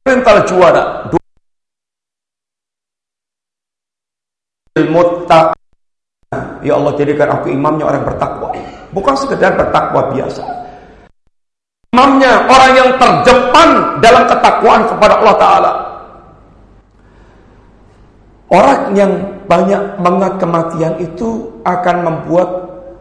Mental 0.08 0.38
juara. 0.48 0.84
Muttaq. 4.88 5.52
Ya 6.64 6.80
Allah 6.80 6.96
jadikan 6.96 7.28
aku 7.28 7.52
imamnya 7.52 7.92
orang 7.92 8.08
bertakwa. 8.08 8.56
Bukan 8.96 9.20
sekedar 9.20 9.52
bertakwa 9.60 10.16
biasa. 10.16 10.48
Imamnya 11.92 12.48
orang 12.48 12.72
yang 12.72 12.90
terdepan 12.96 14.00
dalam 14.00 14.24
ketakwaan 14.32 14.88
kepada 14.88 15.14
Allah 15.20 15.36
Ta'ala. 15.36 15.72
Orang 18.48 18.96
yang 18.96 19.12
banyak 19.44 20.00
mengat 20.00 20.40
kematian 20.40 20.96
itu 21.04 21.52
akan 21.68 21.96
membuat 22.08 22.48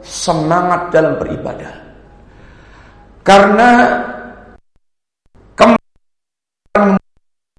semangat 0.03 0.91
dalam 0.91 1.23
beribadah. 1.23 1.86
Karena 3.27 3.71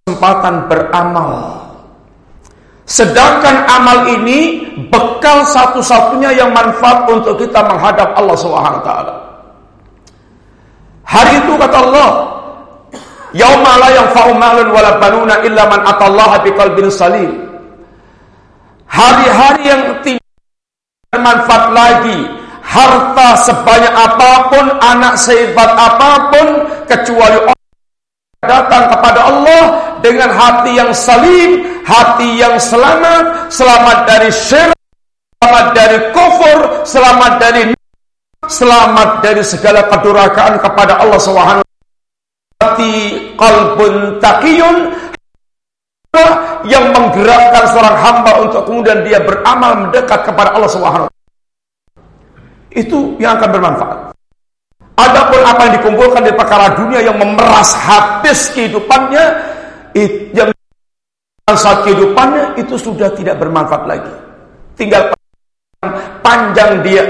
kesempatan 0.07 0.71
beramal. 0.71 1.31
Sedangkan 2.87 3.67
amal 3.67 4.07
ini 4.07 4.63
bekal 4.87 5.43
satu-satunya 5.43 6.31
yang 6.31 6.55
manfaat 6.55 7.03
untuk 7.11 7.35
kita 7.35 7.59
menghadap 7.67 8.15
Allah 8.15 8.37
Subhanahu 8.39 8.81
taala. 8.87 9.13
Hari 11.03 11.43
itu 11.43 11.51
kata 11.59 11.77
Allah, 11.83 12.09
"Yauma 13.35 13.75
la 13.75 13.89
yanfa'u 13.91 14.31
malun 14.39 14.71
wala 14.71 14.95
banuna 15.03 15.43
illa 15.43 15.67
man 15.67 15.83
atallaha 15.83 16.39
biqalbin 16.47 16.87
salim." 16.87 17.31
Hari-hari 18.87 19.63
yang 19.67 19.83
tidak 19.99 20.31
bermanfaat 21.11 21.63
lagi 21.75 22.36
harta 22.67 23.27
sebanyak 23.47 23.93
apa 23.95 24.31
pun, 24.51 24.65
anak 24.83 25.15
sehebat 25.15 25.71
apa 25.71 26.11
pun, 26.35 26.47
kecuali 26.83 27.39
orang 27.39 27.65
datang 28.43 28.83
kepada 28.91 29.19
Allah 29.23 29.63
dengan 30.03 30.29
hati 30.29 30.75
yang 30.75 30.91
salim, 30.91 31.63
hati 31.87 32.37
yang 32.37 32.59
selamat, 32.59 33.47
selamat 33.47 33.97
dari 34.03 34.29
syirik, 34.29 34.81
selamat 35.39 35.65
dari 35.71 35.97
kufur, 36.11 36.59
selamat 36.83 37.33
dari 37.39 37.61
selamat 38.47 39.09
dari 39.25 39.43
segala 39.43 39.81
kedurakaan 39.91 40.55
kepada 40.61 41.03
Allah 41.03 41.19
Subhanahu 41.19 41.67
hati 42.63 42.93
qalbun 43.35 44.21
taqiyun 44.23 44.77
yang 46.65 46.89
menggerakkan 46.95 47.63
seorang 47.69 47.95
hamba 47.99 48.31
untuk 48.41 48.61
kemudian 48.65 49.03
dia 49.05 49.19
beramal 49.21 49.87
mendekat 49.87 50.25
kepada 50.25 50.55
Allah 50.55 50.71
Subhanahu 50.71 51.16
itu 52.77 53.17
yang 53.17 53.41
akan 53.41 53.49
bermanfaat. 53.49 53.99
Adapun 54.97 55.41
apa 55.41 55.61
yang 55.65 55.73
dikumpulkan 55.81 56.21
di 56.25 56.33
perkara 56.33 56.77
dunia 56.77 57.01
yang 57.01 57.17
memeras 57.17 57.73
habis 57.73 58.53
kehidupannya, 58.53 59.25
yang 60.33 60.49
saat 61.57 61.81
kehidupannya 61.85 62.57
itu 62.61 62.77
sudah 62.77 63.09
tidak 63.17 63.41
bermanfaat 63.41 63.83
lagi. 63.89 64.13
Tinggal 64.77 65.09
panjang 66.21 66.81
dia. 66.85 67.05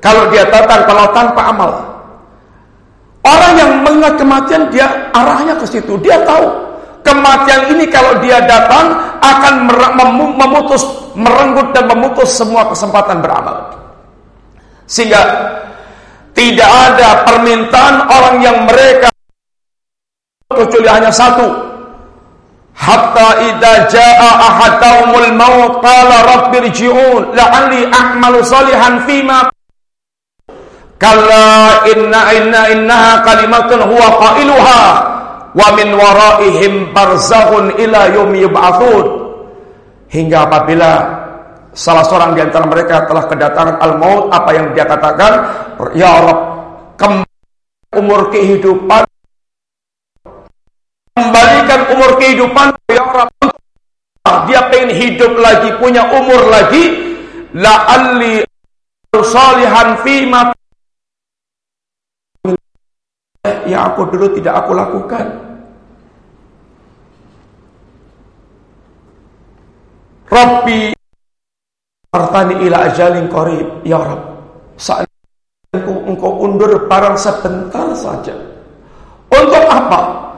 Kalau 0.00 0.28
dia 0.32 0.44
datang 0.48 0.84
kalau 0.88 1.04
tanpa 1.12 1.42
amal. 1.52 1.70
Orang 3.26 3.52
yang 3.60 3.70
mengingat 3.84 4.14
kematian 4.16 4.62
dia 4.72 4.88
arahnya 5.12 5.52
ke 5.58 5.66
situ. 5.68 6.00
Dia 6.00 6.22
tahu 6.24 6.48
kematian 7.02 7.76
ini 7.76 7.84
kalau 7.88 8.16
dia 8.24 8.40
datang 8.46 8.94
akan 9.20 9.68
memutus, 10.38 10.86
merenggut 11.16 11.72
dan 11.76 11.88
memutus 11.88 12.30
semua 12.36 12.68
kesempatan 12.68 13.20
beramal. 13.20 13.87
Sehingga 14.88 15.20
tidak 16.32 16.70
ada 16.70 17.28
permintaan 17.28 18.08
orang 18.08 18.36
yang 18.40 18.64
mereka 18.64 19.12
kecuali 20.48 20.88
hanya 20.88 21.12
satu. 21.12 21.44
Hatta 22.78 23.42
idza 23.42 23.90
jaa 23.90 24.30
ahadahumul 24.38 25.34
maut 25.34 25.82
qala 25.84 26.16
rabbirji'un 26.24 27.36
la'alli 27.36 27.90
a'malu 27.90 28.40
salihan 28.46 29.02
fima. 29.04 29.50
Kalla 30.98 31.84
inna 31.90 32.32
inna 32.38 32.62
innaha 32.74 33.12
kalimatun 33.22 33.82
huwa 33.82 34.08
qailuha 34.18 34.82
wa 35.54 35.68
min 35.74 35.88
waraihim 35.94 36.90
barzakhun 36.94 37.74
ila 37.82 38.14
yaumi 38.14 38.46
yub'atsun 38.46 39.06
hingga 40.10 40.46
apabila 40.46 41.17
salah 41.78 42.02
seorang 42.02 42.34
di 42.34 42.42
antara 42.42 42.66
mereka 42.66 43.06
telah 43.06 43.30
kedatangan 43.30 43.78
al-maut 43.78 44.34
apa 44.34 44.50
yang 44.50 44.74
dia 44.74 44.82
katakan? 44.82 45.32
Ya 45.94 46.10
Rabb 46.18 47.22
umur 47.94 48.34
kehidupan. 48.34 49.06
Kembalikan 51.14 51.80
umur 51.94 52.10
kehidupan 52.18 52.74
ya 52.90 53.02
orang 53.06 53.30
dia 54.50 54.60
pengen 54.70 54.90
hidup 54.90 55.32
lagi 55.38 55.70
punya 55.78 56.02
umur 56.10 56.50
lagi. 56.50 57.14
La'alli 57.54 58.44
salihan 59.14 59.96
fima 60.04 60.52
yang 63.64 63.94
aku 63.94 64.04
dulu 64.10 64.26
tidak 64.36 64.66
aku 64.66 64.72
lakukan. 64.76 65.26
Rabbi 70.28 70.97
Artani 72.08 72.64
ila 72.64 72.88
ajalin 72.88 73.28
qarib 73.28 73.68
ya 73.84 74.00
Rabb 74.00 74.22
saat 74.80 75.04
engkau, 75.76 76.40
undur 76.40 76.88
barang 76.88 77.20
sebentar 77.20 77.92
saja 77.92 78.32
untuk 79.28 79.64
apa 79.68 80.28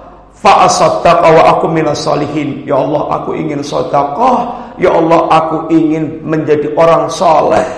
Fa'asaddaqa 0.40 1.28
wa 1.36 1.42
aku 1.52 1.68
minas 1.68 2.00
salihin. 2.00 2.64
Ya 2.64 2.80
Allah, 2.80 3.20
aku 3.20 3.36
ingin 3.36 3.60
sedekah. 3.60 4.72
Ya 4.80 4.88
Allah, 4.88 5.28
aku 5.28 5.68
ingin 5.68 6.24
menjadi 6.24 6.72
orang 6.80 7.12
soleh. 7.12 7.68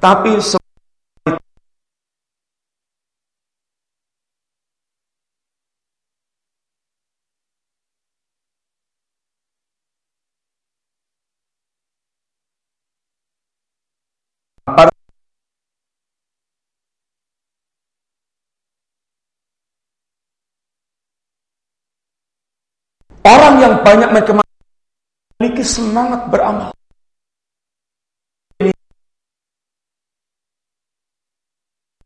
Tapi 0.00 0.40
Orang 23.28 23.57
yang 23.68 23.84
banyak 23.84 24.08
memiliki 24.32 25.60
semangat 25.60 26.24
beramal. 26.32 26.72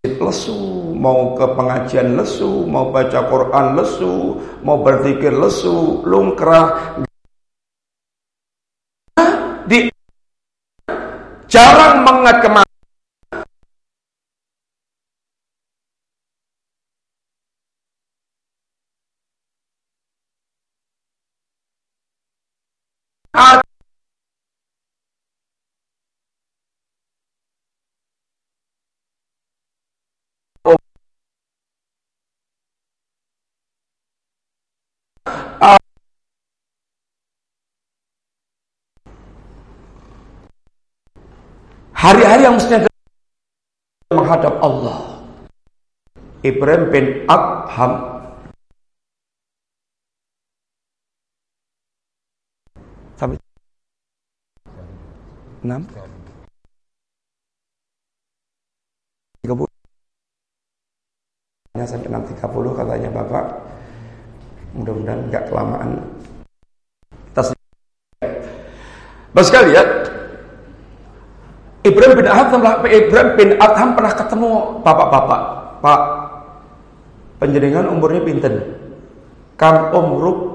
lesu, 0.02 0.58
mau 0.98 1.34
ke 1.34 1.46
pengajian 1.54 2.18
lesu, 2.18 2.66
mau 2.66 2.90
baca 2.94 3.26
Quran 3.26 3.66
lesu, 3.74 4.38
mau 4.62 4.78
berzikir 4.82 5.34
lesu, 5.34 6.02
lungkrah. 6.02 6.98
Di 9.66 9.86
jarang 11.46 12.02
mengat 12.06 12.42
ke 12.42 12.48
mana 12.50 12.71
Hari-hari 42.02 42.42
yang 42.42 42.58
mestinya 42.58 42.90
menghadap 44.10 44.58
Allah. 44.58 45.22
Ibrahim 46.42 46.90
bin 46.90 47.06
Adham 47.30 47.92
sampai 53.14 53.38
enam. 55.62 55.86
Tiga 59.46 59.54
puluh. 59.54 59.70
Sampai 61.86 62.10
enam 62.10 62.26
tiga 62.26 62.46
puluh 62.50 62.74
katanya 62.74 63.14
bapak. 63.14 63.46
Mudah-mudahan 64.74 65.30
nggak 65.30 65.46
kelamaan. 65.54 66.02
Tas 67.30 67.54
Bapak 69.30 69.46
sekalian, 69.46 69.88
Ibrahim 71.82 72.22
bin 72.22 72.28
Adham 72.30 72.62
Ibrahim 72.86 73.28
bin 73.34 73.48
Adham 73.58 73.98
pernah 73.98 74.14
ketemu 74.14 74.50
bapak-bapak. 74.86 75.40
Pak, 75.82 76.00
penjaringan 77.42 77.90
umurnya 77.90 78.22
pinten? 78.22 78.78
Kam 79.58 79.90
umruk 79.90 80.52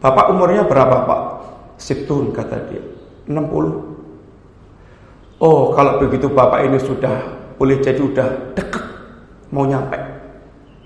Bapak 0.00 0.32
umurnya 0.32 0.64
berapa, 0.64 1.04
Pak? 1.04 1.20
Situn 1.76 2.32
kata 2.32 2.56
dia. 2.72 2.80
60. 3.28 5.36
Oh, 5.40 5.72
kalau 5.76 6.00
begitu 6.00 6.28
Bapak 6.28 6.64
ini 6.64 6.80
sudah 6.80 7.20
boleh 7.60 7.76
jadi 7.84 8.00
sudah 8.00 8.56
dekat 8.56 8.80
mau 9.52 9.68
nyampe. 9.68 10.00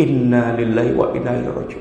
Inna 0.03 0.51
lillahi 0.59 0.91
wa 0.99 1.15
inna 1.15 1.31
ilaihi. 1.39 1.79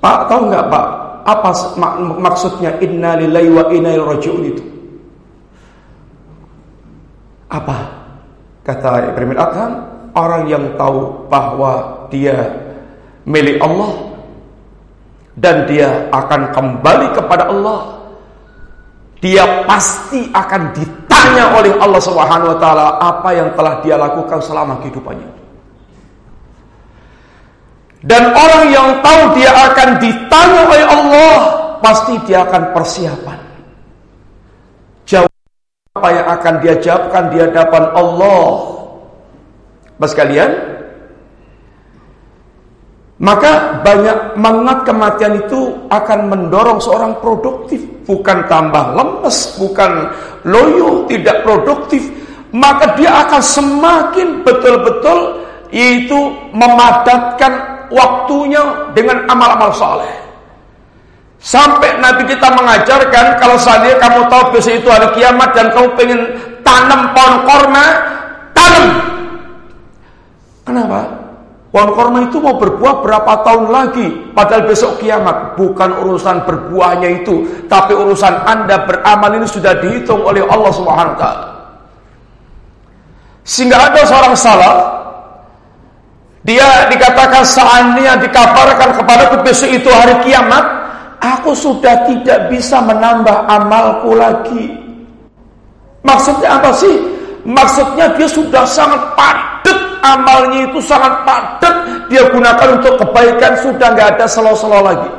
Pak, 0.00 0.32
tahu 0.32 0.48
nggak 0.48 0.64
Pak, 0.72 0.86
apa 1.28 1.50
mak 1.76 2.00
maksudnya 2.16 2.80
inna 2.80 3.20
lillahi 3.20 3.52
wa 3.52 3.68
inna 3.68 3.92
ilaihi 3.92 4.48
itu? 4.48 4.64
Apa? 7.50 7.78
Kata 8.62 9.10
Ibrahim 9.10 9.34
Adham, 9.34 9.72
orang 10.14 10.46
yang 10.46 10.64
tahu 10.78 11.26
bahwa 11.26 12.06
dia 12.14 12.46
milik 13.26 13.58
Allah 13.58 14.14
dan 15.34 15.66
dia 15.66 16.06
akan 16.14 16.54
kembali 16.54 17.08
kepada 17.10 17.50
Allah. 17.50 17.98
Dia 19.20 19.68
pasti 19.68 20.32
akan 20.32 20.72
ditanya 20.72 21.52
oleh 21.52 21.76
Allah 21.76 22.00
Subhanahu 22.00 22.56
wa 22.56 22.58
taala 22.62 22.96
apa 22.96 23.28
yang 23.36 23.52
telah 23.52 23.84
dia 23.84 24.00
lakukan 24.00 24.40
selama 24.40 24.80
kehidupannya. 24.80 25.28
Dan 28.00 28.32
orang 28.32 28.64
yang 28.72 28.88
tahu 29.04 29.36
dia 29.36 29.52
akan 29.52 29.88
ditanya 30.00 30.60
oleh 30.72 30.84
Allah, 30.88 31.36
pasti 31.84 32.16
dia 32.24 32.48
akan 32.48 32.72
persiapan 32.72 33.39
apa 36.00 36.08
yang 36.16 36.26
akan 36.32 36.54
dia 36.64 36.74
jawabkan 36.80 37.28
di 37.28 37.36
hadapan 37.44 37.84
Allah. 37.92 38.48
Mas 40.00 40.16
kalian, 40.16 40.48
maka 43.20 43.84
banyak 43.84 44.40
mengat 44.40 44.88
kematian 44.88 45.44
itu 45.44 45.76
akan 45.92 46.32
mendorong 46.32 46.80
seorang 46.80 47.20
produktif, 47.20 47.84
bukan 48.08 48.48
tambah 48.48 48.96
lemes, 48.96 49.60
bukan 49.60 50.08
loyo, 50.48 51.04
tidak 51.04 51.44
produktif, 51.44 52.00
maka 52.56 52.96
dia 52.96 53.28
akan 53.28 53.42
semakin 53.44 54.40
betul-betul 54.40 55.44
yaitu 55.68 56.16
memadatkan 56.56 57.84
waktunya 57.92 58.88
dengan 58.96 59.28
amal-amal 59.28 59.68
soleh. 59.76 60.29
Sampai 61.40 61.96
Nabi 61.96 62.28
kita 62.28 62.52
mengajarkan 62.52 63.40
kalau 63.40 63.56
saatnya 63.56 63.96
kamu 63.96 64.28
tahu 64.28 64.52
besok 64.52 64.76
itu 64.76 64.88
hari 64.92 65.08
kiamat 65.16 65.56
dan 65.56 65.72
kamu 65.72 65.88
pengen 65.96 66.20
tanam 66.60 67.16
pohon 67.16 67.34
korma, 67.48 67.86
tanam. 68.52 68.86
Kenapa? 70.68 71.00
Pohon 71.72 71.90
korma 71.96 72.18
itu 72.28 72.36
mau 72.44 72.60
berbuah 72.60 73.00
berapa 73.00 73.32
tahun 73.40 73.72
lagi? 73.72 74.06
Padahal 74.36 74.68
besok 74.68 75.00
kiamat 75.00 75.56
bukan 75.56 75.90
urusan 76.04 76.44
berbuahnya 76.44 77.24
itu, 77.24 77.48
tapi 77.72 77.96
urusan 77.96 78.44
anda 78.44 78.84
beramal 78.84 79.32
ini 79.40 79.48
sudah 79.48 79.80
dihitung 79.80 80.20
oleh 80.20 80.44
Allah 80.44 80.72
Subhanahu 80.76 81.16
Taala. 81.16 81.48
Sehingga 83.48 83.80
ada 83.80 84.04
seorang 84.04 84.36
salah 84.36 84.76
dia 86.40 86.88
dikatakan 86.88 87.44
seandainya 87.44 88.16
dikabarkan 88.16 88.96
kepada 88.96 89.24
besok 89.44 89.70
itu 89.72 89.88
hari 89.92 90.16
kiamat, 90.24 90.79
aku 91.20 91.52
sudah 91.52 92.08
tidak 92.08 92.48
bisa 92.48 92.80
menambah 92.80 93.46
amalku 93.46 94.16
lagi. 94.16 94.74
Maksudnya 96.00 96.58
apa 96.58 96.72
sih? 96.74 96.96
Maksudnya 97.44 98.16
dia 98.16 98.28
sudah 98.28 98.64
sangat 98.64 99.00
padat 99.16 99.78
amalnya 100.00 100.68
itu 100.68 100.80
sangat 100.84 101.24
padat 101.24 101.74
dia 102.10 102.26
gunakan 102.28 102.80
untuk 102.80 102.98
kebaikan 103.00 103.52
sudah 103.62 103.88
nggak 103.94 104.08
ada 104.18 104.26
selo-selo 104.26 104.80
lagi. 104.82 105.10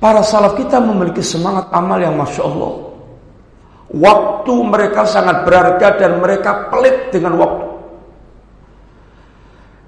Para 0.00 0.22
salaf 0.22 0.54
kita 0.56 0.80
memiliki 0.80 1.20
semangat 1.20 1.68
amal 1.74 2.00
yang 2.00 2.16
masya 2.16 2.46
Allah. 2.46 2.72
Waktu 3.92 4.54
mereka 4.66 5.06
sangat 5.06 5.46
berharga 5.46 5.98
dan 5.98 6.18
mereka 6.18 6.68
pelit 6.72 7.10
dengan 7.10 7.38
waktu. 7.38 7.65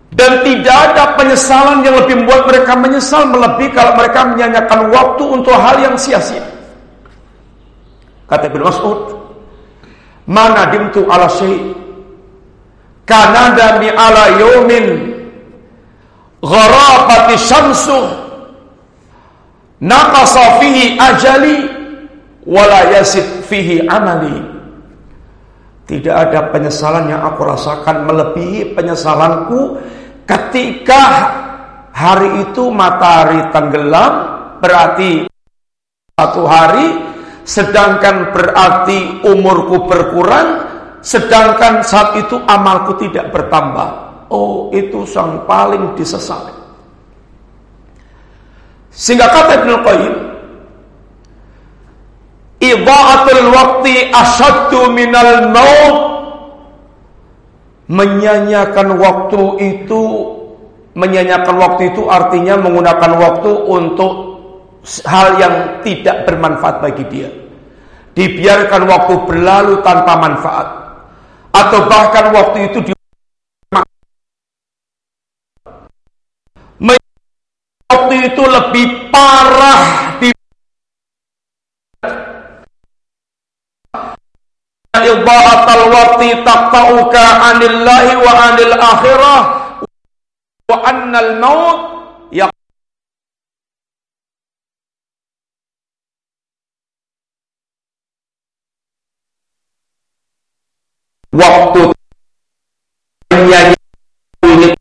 Dan 0.08 0.40
tidak 0.40 0.76
ada 0.92 1.04
penyesalan 1.20 1.84
yang 1.84 2.00
lebih 2.00 2.24
membuat 2.24 2.48
mereka 2.48 2.72
menyesal 2.72 3.28
melebihi 3.28 3.76
kalau 3.76 3.92
mereka 3.92 4.24
menyanyikan 4.24 4.88
waktu 4.88 5.24
untuk 5.28 5.52
hal 5.52 5.76
yang 5.84 5.94
sia-sia. 6.00 6.42
Kata 8.24 8.48
Ibn 8.48 8.60
Mas'ud, 8.64 9.00
Mana 10.28 10.68
dimtu 10.68 11.08
ala 11.08 11.24
syai' 11.24 11.72
kanada 13.08 13.80
mi 13.80 13.88
ala 13.88 14.36
yomin 14.36 14.86
gharabati 16.44 17.34
syamsu 17.40 17.96
naqasa 19.80 20.60
fihi 20.60 21.00
ajali 21.00 21.56
wala 22.44 22.92
fihi 23.48 23.88
amali 23.88 24.36
tidak 25.88 26.28
ada 26.28 26.52
penyesalan 26.52 27.08
yang 27.08 27.24
aku 27.24 27.48
rasakan 27.48 28.04
melebihi 28.04 28.76
penyesalanku 28.76 29.80
Ketika 30.28 31.02
hari 31.88 32.44
itu 32.44 32.68
matahari 32.68 33.48
tenggelam, 33.48 34.12
berarti 34.60 35.24
satu 36.12 36.44
hari, 36.44 37.00
sedangkan 37.48 38.36
berarti 38.36 39.24
umurku 39.24 39.88
berkurang, 39.88 40.68
sedangkan 41.00 41.80
saat 41.80 42.20
itu 42.20 42.36
amalku 42.44 43.00
tidak 43.00 43.32
bertambah. 43.32 44.04
Oh, 44.28 44.68
itu 44.76 45.08
sang 45.08 45.48
paling 45.48 45.96
disesali. 45.96 46.52
Sehingga 48.92 49.32
kata 49.32 49.64
Ibnu 49.64 49.74
Qayyim, 49.80 50.14
Idha'atul 52.58 53.44
waqti 53.54 54.10
asyaddu 54.12 54.92
minal 54.92 55.54
maut 55.54 56.17
Menyanyiakan 57.88 59.00
waktu 59.00 59.42
itu 59.64 60.02
Menyanyiakan 60.98 61.56
waktu 61.62 61.94
itu 61.94 62.10
artinya 62.10 62.58
menggunakan 62.58 63.12
waktu 63.22 63.50
untuk 63.70 64.12
hal 65.06 65.38
yang 65.38 65.54
tidak 65.86 66.26
bermanfaat 66.26 66.82
bagi 66.82 67.06
dia. 67.06 67.30
Dibiarkan 68.18 68.82
waktu 68.82 69.14
berlalu 69.30 69.78
tanpa 69.86 70.18
manfaat. 70.18 70.66
Atau 71.54 71.86
bahkan 71.86 72.34
waktu 72.34 72.58
itu 72.66 72.78
di 72.82 72.92
waktu 77.86 78.14
itu 78.34 78.42
lebih 78.42 78.86
parah 79.14 80.18
idha'atal 85.28 85.92
waqti 85.92 86.40
taqta'uka 86.40 87.24
anillahi 87.52 88.16
wa 88.16 88.32
anil 88.48 88.72
akhirah. 88.72 89.40
Wa 90.68 90.76
annal 90.88 91.36
maut 91.40 91.88
waktu 101.38 101.92
ini 104.42 104.72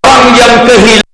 orang 0.00 0.26
yang 0.38 0.54
kehilangan 0.64 1.04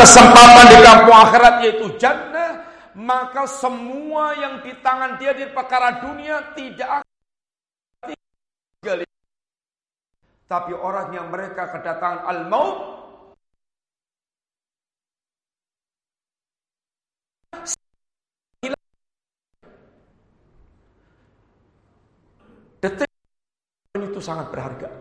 kesempatan 0.00 0.63
kampung 0.94 1.18
akhirat 1.18 1.54
yaitu 1.66 1.86
jannah, 1.98 2.62
maka 2.94 3.50
semua 3.50 4.38
yang 4.38 4.62
di 4.62 4.70
tangan 4.78 5.18
dia 5.18 5.34
di 5.34 5.50
perkara 5.50 5.98
dunia 5.98 6.54
tidak 6.54 7.02
akan 7.02 7.12
tapi 10.44 10.76
orang 10.76 11.08
yang 11.10 11.32
mereka 11.32 11.72
kedatangan 11.72 12.30
al-maut 12.30 12.76
detik 22.84 23.08
itu 23.96 24.20
sangat 24.20 24.52
berharga. 24.52 24.92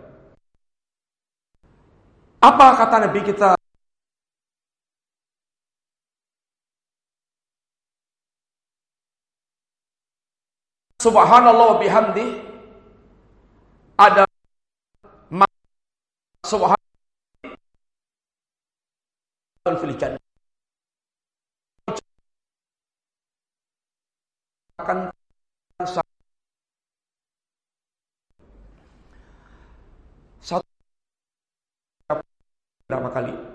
Apa 2.39 2.65
kata 2.79 2.95
Nabi 3.03 3.19
kita 3.27 3.59
Subhanallah 11.03 11.83
bihamdi 11.83 12.23
ada 13.99 14.23
subhanallah 16.47 16.79
fil 19.83 19.95
jannah 19.99 20.23
akan 24.79 25.11
satu 30.47 30.63
berapa 32.87 33.09
kali 33.11 33.52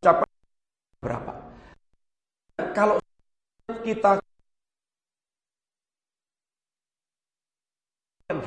ucapan 0.00 0.30
berapa? 1.04 1.32
Kalau 2.72 2.96
kita 3.84 4.16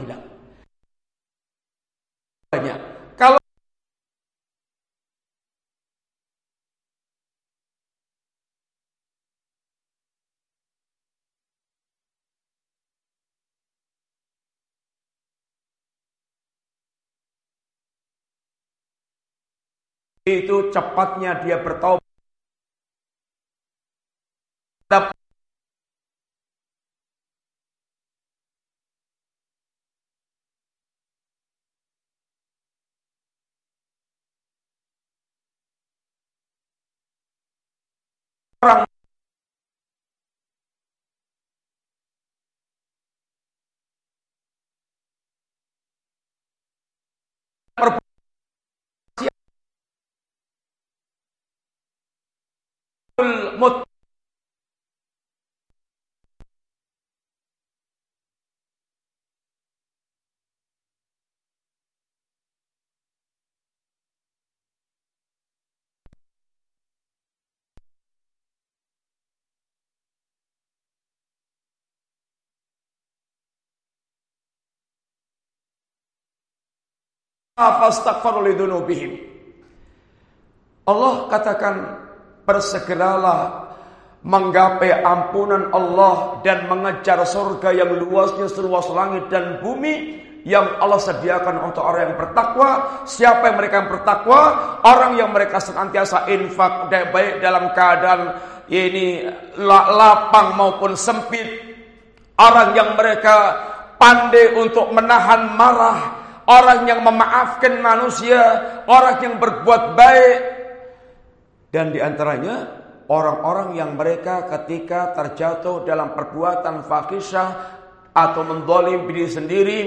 hilang 0.02 0.24
banyak. 2.50 2.80
Kalau 3.14 3.38
itu 20.24 20.72
cepatnya 20.72 21.44
dia 21.44 21.60
bertobat 21.60 22.00
orang 38.64 38.93
Allah 80.90 81.14
katakan 81.30 81.76
bersegeralah 82.50 83.70
menggapai 84.26 84.90
ampunan 85.06 85.70
Allah 85.70 86.42
dan 86.42 86.66
mengejar 86.66 87.22
surga 87.22 87.78
yang 87.78 87.94
luasnya 87.94 88.50
seluas 88.50 88.90
langit 88.90 89.30
dan 89.30 89.62
bumi 89.62 90.18
yang 90.50 90.66
Allah 90.82 90.98
sediakan 90.98 91.70
untuk 91.70 91.86
orang 91.86 92.10
yang 92.10 92.18
bertakwa. 92.18 92.70
Siapa 93.06 93.46
yang 93.46 93.58
mereka 93.62 93.86
yang 93.86 93.90
bertakwa? 94.02 94.42
Orang 94.82 95.14
yang 95.22 95.30
mereka 95.30 95.62
senantiasa 95.62 96.26
infak 96.34 96.90
baik 96.90 97.38
dalam 97.38 97.70
keadaan 97.78 98.22
ini 98.66 99.30
lapang 99.62 100.58
maupun 100.58 100.98
sempit. 100.98 101.46
Orang 102.34 102.74
yang 102.74 102.98
mereka 102.98 103.62
pandai 104.02 104.58
untuk 104.58 104.90
menahan 104.90 105.54
marah, 105.54 106.23
orang 106.48 106.88
yang 106.88 107.00
memaafkan 107.04 107.80
manusia, 107.80 108.42
orang 108.88 109.18
yang 109.24 109.36
berbuat 109.40 109.84
baik. 109.96 110.40
Dan 111.74 111.90
di 111.90 112.00
antaranya 112.04 112.70
orang-orang 113.10 113.78
yang 113.78 113.98
mereka 113.98 114.46
ketika 114.46 115.16
terjatuh 115.18 115.84
dalam 115.88 116.14
perbuatan 116.14 116.86
fakisah 116.86 117.50
atau 118.14 118.42
mendolim 118.46 119.10
diri 119.10 119.28
sendiri, 119.28 119.80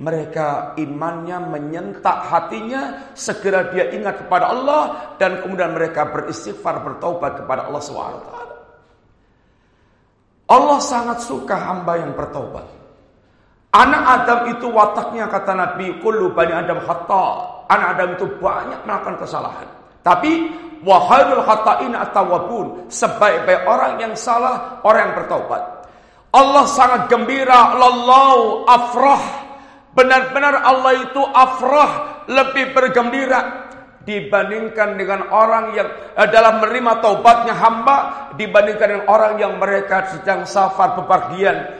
mereka 0.00 0.72
imannya 0.80 1.38
menyentak 1.44 2.24
hatinya, 2.28 3.12
segera 3.12 3.68
dia 3.68 3.92
ingat 3.92 4.24
kepada 4.24 4.48
Allah 4.48 4.82
dan 5.20 5.44
kemudian 5.44 5.76
mereka 5.76 6.08
beristighfar 6.08 6.80
bertaubat 6.80 7.44
kepada 7.44 7.68
Allah 7.68 7.82
SWT. 7.84 8.28
Allah 10.50 10.78
sangat 10.82 11.22
suka 11.22 11.54
hamba 11.54 12.00
yang 12.00 12.16
bertaubat. 12.16 12.79
Anak 13.70 14.02
Adam 14.02 14.40
itu 14.50 14.66
wataknya 14.66 15.30
kata 15.30 15.54
Nabi, 15.54 16.02
kullu 16.02 16.34
bani 16.34 16.50
Adam 16.50 16.82
khata. 16.82 17.26
Anak 17.70 17.88
Adam 17.94 18.08
itu 18.18 18.26
banyak 18.42 18.82
melakukan 18.82 19.22
kesalahan. 19.22 19.68
Tapi 20.02 20.50
Wahadul 20.80 21.44
khata'in 21.44 21.92
atawabun. 21.92 22.88
Sebaik-baik 22.88 23.68
orang 23.68 24.00
yang 24.00 24.12
salah, 24.16 24.80
orang 24.80 25.12
yang 25.12 25.14
bertaubat. 25.24 25.62
Allah 26.32 26.64
sangat 26.64 27.12
gembira. 27.12 27.76
Lallahu 27.76 28.64
afrah. 28.64 29.22
Benar-benar 29.92 30.64
Allah 30.64 31.04
itu 31.04 31.20
afrah. 31.20 32.24
Lebih 32.32 32.72
bergembira. 32.72 33.68
Dibandingkan 34.00 34.96
dengan 34.96 35.28
orang 35.28 35.76
yang 35.76 35.88
eh, 36.16 36.28
dalam 36.32 36.64
menerima 36.64 37.04
taubatnya 37.04 37.52
hamba. 37.60 37.96
Dibandingkan 38.40 38.86
dengan 38.88 39.06
orang 39.12 39.36
yang 39.36 39.60
mereka 39.60 40.08
sedang 40.16 40.48
safar 40.48 40.96
bepergian. 40.96 41.79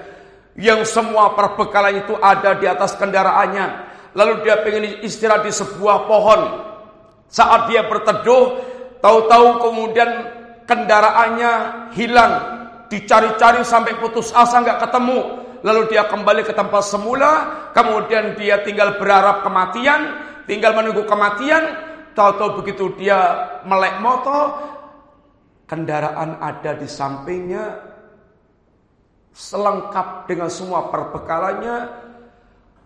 Yang 0.61 0.93
semua 0.93 1.33
perbekalan 1.33 2.05
itu 2.05 2.13
ada 2.21 2.53
di 2.53 2.69
atas 2.69 2.93
kendaraannya. 3.01 3.89
Lalu 4.13 4.45
dia 4.45 4.61
pengen 4.61 5.01
istirahat 5.01 5.49
di 5.49 5.53
sebuah 5.57 6.05
pohon. 6.05 6.69
Saat 7.31 7.73
dia 7.73 7.87
berteduh, 7.89 8.71
Tahu-tahu 9.01 9.65
kemudian 9.65 10.11
kendaraannya 10.69 11.53
hilang, 11.97 12.33
dicari-cari 12.93 13.65
sampai 13.65 13.97
putus 13.97 14.29
asa 14.37 14.61
nggak 14.61 14.81
ketemu. 14.87 15.41
Lalu 15.61 15.93
dia 15.93 16.05
kembali 16.09 16.45
ke 16.45 16.53
tempat 16.53 16.85
semula, 16.85 17.33
kemudian 17.73 18.37
dia 18.37 18.61
tinggal 18.65 18.97
berharap 19.01 19.45
kematian, 19.45 20.21
tinggal 20.45 20.77
menunggu 20.77 21.05
kematian. 21.09 21.89
Tahu-tahu 22.13 22.61
begitu 22.61 22.93
dia 23.01 23.49
melek 23.65 24.01
motor, 24.05 24.57
kendaraan 25.65 26.37
ada 26.45 26.77
di 26.77 26.89
sampingnya, 26.89 27.90
selengkap 29.41 30.29
dengan 30.29 30.53
semua 30.53 30.93
perbekalannya, 30.93 32.09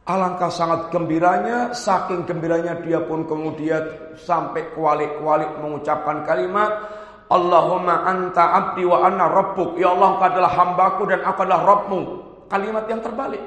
Alangkah 0.04 0.52
sangat 0.52 0.92
gembiranya, 0.92 1.72
saking 1.72 2.28
gembiranya 2.28 2.76
dia 2.84 3.00
pun 3.00 3.24
kemudian 3.24 4.12
sampai 4.20 4.68
kualik-kualik 4.76 5.48
mengucapkan 5.64 6.20
kalimat 6.28 6.76
Allahumma 7.32 8.04
anta 8.04 8.52
abdi 8.52 8.84
wa 8.84 9.00
anna 9.00 9.32
rabbuk. 9.32 9.80
Ya 9.80 9.96
Allah 9.96 10.20
engkau 10.20 10.28
adalah 10.28 10.52
hambaku 10.52 11.02
dan 11.08 11.20
aku 11.24 11.38
adalah 11.40 11.62
Rabbmu. 11.64 12.00
Kalimat 12.52 12.84
yang 12.84 13.00
terbalik. 13.00 13.40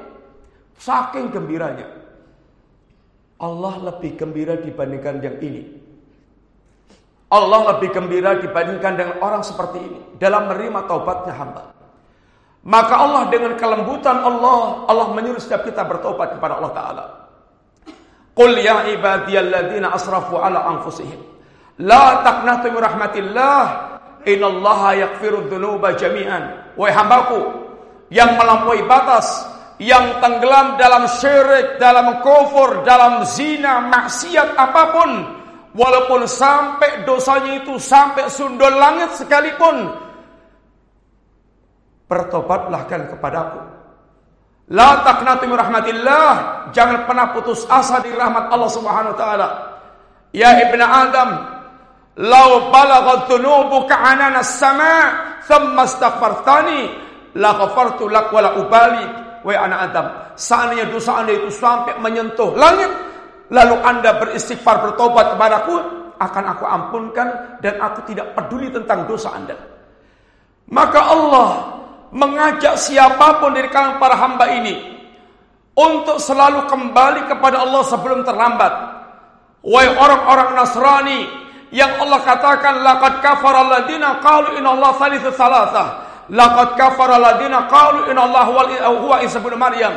Saking 0.74 1.30
gembiranya. 1.30 1.86
Allah 3.38 3.74
lebih 3.94 4.18
gembira 4.18 4.58
dibandingkan 4.58 5.22
yang 5.22 5.38
ini. 5.38 5.62
Allah 7.30 7.76
lebih 7.76 7.94
gembira 7.94 8.34
dibandingkan 8.34 8.92
dengan 8.98 9.14
orang 9.22 9.46
seperti 9.46 9.78
ini. 9.78 10.00
Dalam 10.18 10.50
menerima 10.50 10.90
taubatnya 10.90 11.34
hamba. 11.38 11.77
Maka 12.68 12.94
Allah 13.00 13.32
dengan 13.32 13.56
kelembutan 13.56 14.20
Allah, 14.20 14.84
Allah 14.84 15.06
menyuruh 15.16 15.40
setiap 15.40 15.64
kita 15.64 15.88
bertobat 15.88 16.36
kepada 16.36 16.60
Allah 16.60 16.72
Ta'ala. 16.76 17.04
Qul 18.36 18.60
ya 18.60 18.84
ibadiyalladzina 18.92 19.88
asrafu 19.88 20.36
ala 20.36 20.68
anfusihim. 20.76 21.16
La 21.80 22.20
taqnatu 22.20 22.68
min 22.68 22.80
rahmatillah. 22.84 23.62
Innallaha 24.28 25.00
yaghfiru 25.00 25.48
dzunuba 25.48 25.96
jami'an. 25.96 26.76
Wahai 26.76 26.92
hambaku 26.92 27.40
yang 28.12 28.36
melampaui 28.36 28.84
batas, 28.84 29.48
yang 29.80 30.20
tenggelam 30.20 30.76
dalam 30.76 31.08
syirik, 31.08 31.80
dalam 31.80 32.20
kufur, 32.24 32.84
dalam 32.84 33.24
zina, 33.24 33.84
maksiat 33.88 34.56
apa 34.56 34.82
pun, 34.92 35.10
walaupun 35.76 36.24
sampai 36.24 37.04
dosanya 37.04 37.62
itu 37.64 37.76
sampai 37.76 38.26
sundul 38.32 38.72
langit 38.76 39.12
sekalipun, 39.16 40.07
bertobatlah 42.08 42.88
kan 42.88 43.06
kepadaku. 43.12 43.60
La 44.68 45.00
taqnatu 45.00 45.48
rahmatillah, 45.48 46.28
jangan 46.76 47.08
pernah 47.08 47.32
putus 47.32 47.64
asa 47.68 48.04
di 48.04 48.12
rahmat 48.12 48.52
Allah 48.52 48.70
Subhanahu 48.72 49.12
wa 49.16 49.18
taala. 49.18 49.48
Ya 50.32 50.60
ibnu 50.60 50.84
Adam, 50.84 51.30
law 52.20 52.68
balaghat 52.68 53.32
dhunubuka 53.32 53.96
anana 53.96 54.44
as-sama' 54.44 55.40
thumma 55.48 55.88
astaghfartani 55.88 56.80
la 57.40 57.56
ghafartu 57.56 58.12
lak 58.12 58.28
wa 58.28 58.40
la 58.44 58.50
ubali. 58.60 59.06
Wahai 59.38 59.70
anak 59.70 59.80
Adam, 59.88 60.06
seandainya 60.34 60.90
dosa 60.90 61.22
Anda 61.22 61.32
itu 61.32 61.48
sampai 61.48 61.96
menyentuh 62.02 62.52
langit, 62.58 62.90
lalu 63.48 63.78
Anda 63.80 64.18
beristighfar 64.20 64.82
bertobat 64.84 65.38
kepadaku, 65.38 65.74
akan 66.18 66.44
aku 66.44 66.64
ampunkan 66.66 67.28
dan 67.62 67.78
aku 67.78 68.02
tidak 68.10 68.34
peduli 68.34 68.68
tentang 68.68 69.06
dosa 69.06 69.32
Anda. 69.32 69.54
Maka 70.68 71.00
Allah 71.00 71.50
mengajak 72.12 72.80
siapa 72.80 73.40
pun 73.40 73.52
dari 73.52 73.68
kalangan 73.68 74.00
para 74.00 74.16
hamba 74.16 74.46
ini 74.56 74.74
untuk 75.78 76.18
selalu 76.18 76.66
kembali 76.66 77.30
kepada 77.30 77.62
Allah 77.62 77.82
sebelum 77.86 78.26
terlambat. 78.26 78.72
Wahai 79.62 79.90
orang-orang 79.94 80.58
Nasrani 80.58 81.20
yang 81.70 82.00
Allah 82.00 82.24
katakan 82.24 82.80
laqad 82.80 83.20
kafara 83.20 83.62
alladziina 83.66 84.18
qalu 84.18 84.58
inna 84.58 84.74
Allah 84.74 84.90
thalithu 84.96 85.30
thalathah. 85.30 85.88
Laqad 86.32 86.74
kafara 86.74 87.20
alladziina 87.20 87.68
qalu 87.70 88.10
inna 88.10 88.26
Allah 88.26 88.44
huwa 88.96 89.16
Isa 89.22 89.38
bin 89.38 89.54
Maryam. 89.54 89.94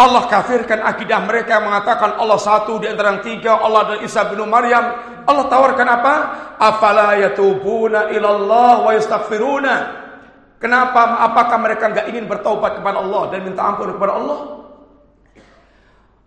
Allah 0.00 0.24
kafirkan 0.32 0.80
akidah 0.80 1.20
mereka 1.28 1.60
yang 1.60 1.68
mengatakan 1.68 2.16
Allah 2.16 2.40
satu 2.40 2.80
di 2.80 2.88
antara 2.88 3.12
yang 3.16 3.20
tiga, 3.20 3.60
Allah 3.60 3.96
dan 3.96 3.98
Isa 4.00 4.24
bin 4.32 4.40
Maryam. 4.48 4.96
Allah 5.28 5.44
tawarkan 5.44 5.88
apa? 5.92 6.14
Afala 6.56 7.20
yatubuna 7.20 8.08
ilallah 8.08 8.80
wa 8.80 8.96
yastaghfiruna 8.96 9.99
Kenapa? 10.60 11.24
Apakah 11.24 11.56
mereka 11.56 11.88
nggak 11.88 12.06
ingin 12.12 12.28
bertobat 12.28 12.76
kepada 12.76 13.00
Allah 13.00 13.32
dan 13.32 13.48
minta 13.48 13.64
ampun 13.64 13.96
kepada 13.96 14.12
Allah? 14.12 14.40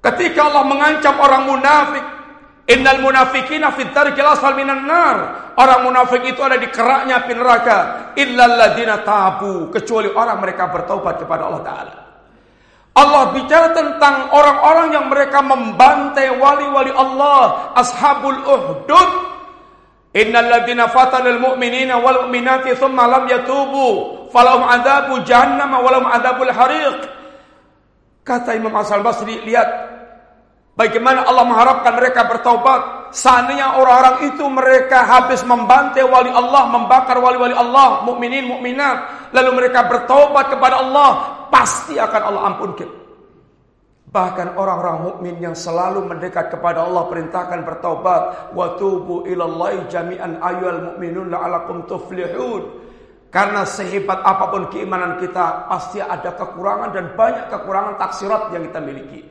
Ketika 0.04 0.50
Allah 0.50 0.64
mengancam 0.66 1.16
orang 1.22 1.44
munafik, 1.48 2.06
Innal 2.64 3.04
munafikina 3.04 3.76
fit 3.76 3.92
darkil 3.92 4.24
asfal 4.24 4.56
minan 4.56 4.88
nar. 4.88 5.52
Orang 5.60 5.84
munafik 5.84 6.24
itu 6.24 6.40
ada 6.40 6.56
di 6.56 6.72
keraknya 6.72 7.20
api 7.20 7.36
neraka. 7.36 7.78
Illal 8.16 8.56
ladina 8.56 9.04
tabu, 9.04 9.68
kecuali 9.68 10.08
orang 10.08 10.40
mereka 10.40 10.72
bertobat 10.72 11.20
kepada 11.20 11.44
Allah 11.44 11.62
taala. 11.62 11.96
Allah 12.94 13.24
bicara 13.36 13.74
tentang 13.76 14.32
orang-orang 14.32 14.88
yang 14.96 15.06
mereka 15.12 15.44
membantai 15.44 16.30
wali-wali 16.40 16.94
Allah, 16.94 17.74
ashabul 17.76 18.38
uhdud, 18.48 19.10
Innal 20.14 20.46
ladzina 20.46 20.94
fatanul 20.94 21.42
mu'minina 21.42 21.98
wal 21.98 22.30
mu'minati 22.30 22.78
thumma 22.78 23.10
lam 23.10 23.26
yatubu 23.26 24.30
falahum 24.30 24.62
adzabu 24.70 25.26
jahannam 25.26 25.74
wa 25.74 25.90
lahum 25.90 26.06
adzabul 26.06 26.54
hariq. 26.54 26.98
Kata 28.22 28.54
Imam 28.54 28.72
Hasan 28.78 29.02
Basri, 29.02 29.42
lihat 29.42 29.68
bagaimana 30.78 31.26
Allah 31.26 31.44
mengharapkan 31.50 31.98
mereka 31.98 32.30
bertaubat. 32.30 33.12
Seandainya 33.14 33.78
orang-orang 33.78 34.34
itu 34.34 34.46
mereka 34.50 35.06
habis 35.06 35.46
membantai 35.46 36.02
wali 36.02 36.34
Allah, 36.34 36.66
membakar 36.66 37.18
wali-wali 37.22 37.54
Allah, 37.54 38.02
mukminin, 38.06 38.50
mukminat, 38.50 39.30
lalu 39.34 39.66
mereka 39.66 39.86
bertaubat 39.86 40.50
kepada 40.50 40.82
Allah, 40.82 41.10
pasti 41.54 41.98
akan 41.98 42.22
Allah 42.22 42.42
ampunkan. 42.54 43.03
Bahkan 44.14 44.62
orang-orang 44.62 45.10
mukmin 45.10 45.42
yang 45.42 45.58
selalu 45.58 46.06
mendekat 46.06 46.54
kepada 46.54 46.86
Allah 46.86 47.10
perintahkan 47.10 47.66
bertaubat 47.66 48.54
wa 48.54 48.78
tubu 48.78 49.26
ilallahi 49.26 49.90
jami'an 49.90 50.38
ayyuhal 50.38 50.94
mu'minun 50.94 51.34
la'alakum 51.34 51.90
tuflihun. 51.90 52.86
Karena 53.34 53.66
sehebat 53.66 54.22
apa 54.22 54.54
pun 54.54 54.70
keimanan 54.70 55.18
kita 55.18 55.66
pasti 55.66 55.98
ada 55.98 56.38
kekurangan 56.38 56.94
dan 56.94 57.18
banyak 57.18 57.50
kekurangan 57.50 57.98
taksirat 57.98 58.54
yang 58.54 58.70
kita 58.70 58.80
miliki. 58.86 59.26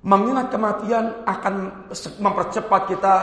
Mengingat 0.00 0.48
kematian 0.48 1.28
akan 1.28 1.84
mempercepat 2.24 2.82
kita 2.88 3.14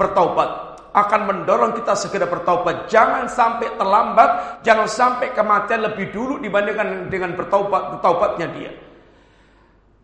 bertaubat 0.00 0.72
akan 0.90 1.20
mendorong 1.22 1.76
kita 1.78 1.94
segera 1.94 2.26
bertaubat. 2.26 2.90
Jangan 2.90 3.30
sampai 3.30 3.78
terlambat, 3.78 4.58
jangan 4.66 4.90
sampai 4.90 5.30
kematian 5.30 5.86
lebih 5.86 6.10
dulu 6.10 6.42
dibandingkan 6.42 7.06
dengan 7.06 7.38
bertaubat 7.38 7.94
bertaubatnya 7.94 8.46
dia. 8.50 8.89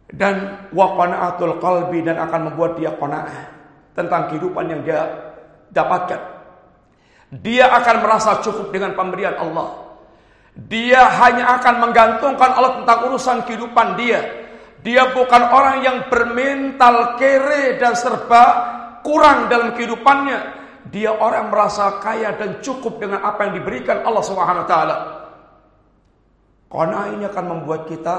Dan 0.06 0.68
waqana'atul 0.70 1.58
qalbi 1.58 2.06
dan 2.06 2.18
akan 2.22 2.52
membuat 2.52 2.78
dia 2.78 2.94
qanaah 2.94 3.42
tentang 3.98 4.30
kehidupan 4.30 4.64
yang 4.70 4.80
dia 4.86 5.00
dapatkan. 5.74 6.20
Dia 7.42 7.66
akan 7.74 7.96
merasa 8.06 8.38
cukup 8.38 8.70
dengan 8.70 8.94
pemberian 8.94 9.34
Allah. 9.34 9.98
Dia 10.56 11.10
hanya 11.26 11.58
akan 11.58 11.74
menggantungkan 11.90 12.50
Allah 12.54 12.72
tentang 12.80 12.98
urusan 13.10 13.38
kehidupan 13.44 13.98
dia. 13.98 14.22
Dia 14.86 15.10
bukan 15.10 15.42
orang 15.50 15.82
yang 15.82 15.96
bermental 16.06 17.18
kere 17.18 17.76
dan 17.82 17.98
serba 17.98 18.44
kurang 19.02 19.50
dalam 19.50 19.74
kehidupannya 19.74 20.66
dia 20.90 21.10
orang 21.10 21.50
merasa 21.50 21.98
kaya 21.98 22.34
dan 22.38 22.62
cukup 22.62 23.02
dengan 23.02 23.22
apa 23.26 23.50
yang 23.50 23.58
diberikan 23.58 24.06
Allah 24.06 24.22
Subhanahu 24.22 24.62
wa 24.62 24.68
taala. 24.70 24.96
Qanaah 26.70 27.06
ini 27.14 27.24
akan 27.26 27.44
membuat 27.46 27.90
kita 27.90 28.16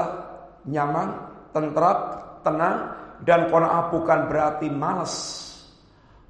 nyaman, 0.68 1.27
tentram, 1.52 1.98
tenang 2.42 2.76
dan 3.22 3.50
qanaah 3.50 3.90
bukan 3.90 4.18
berarti 4.30 4.68
malas. 4.70 5.14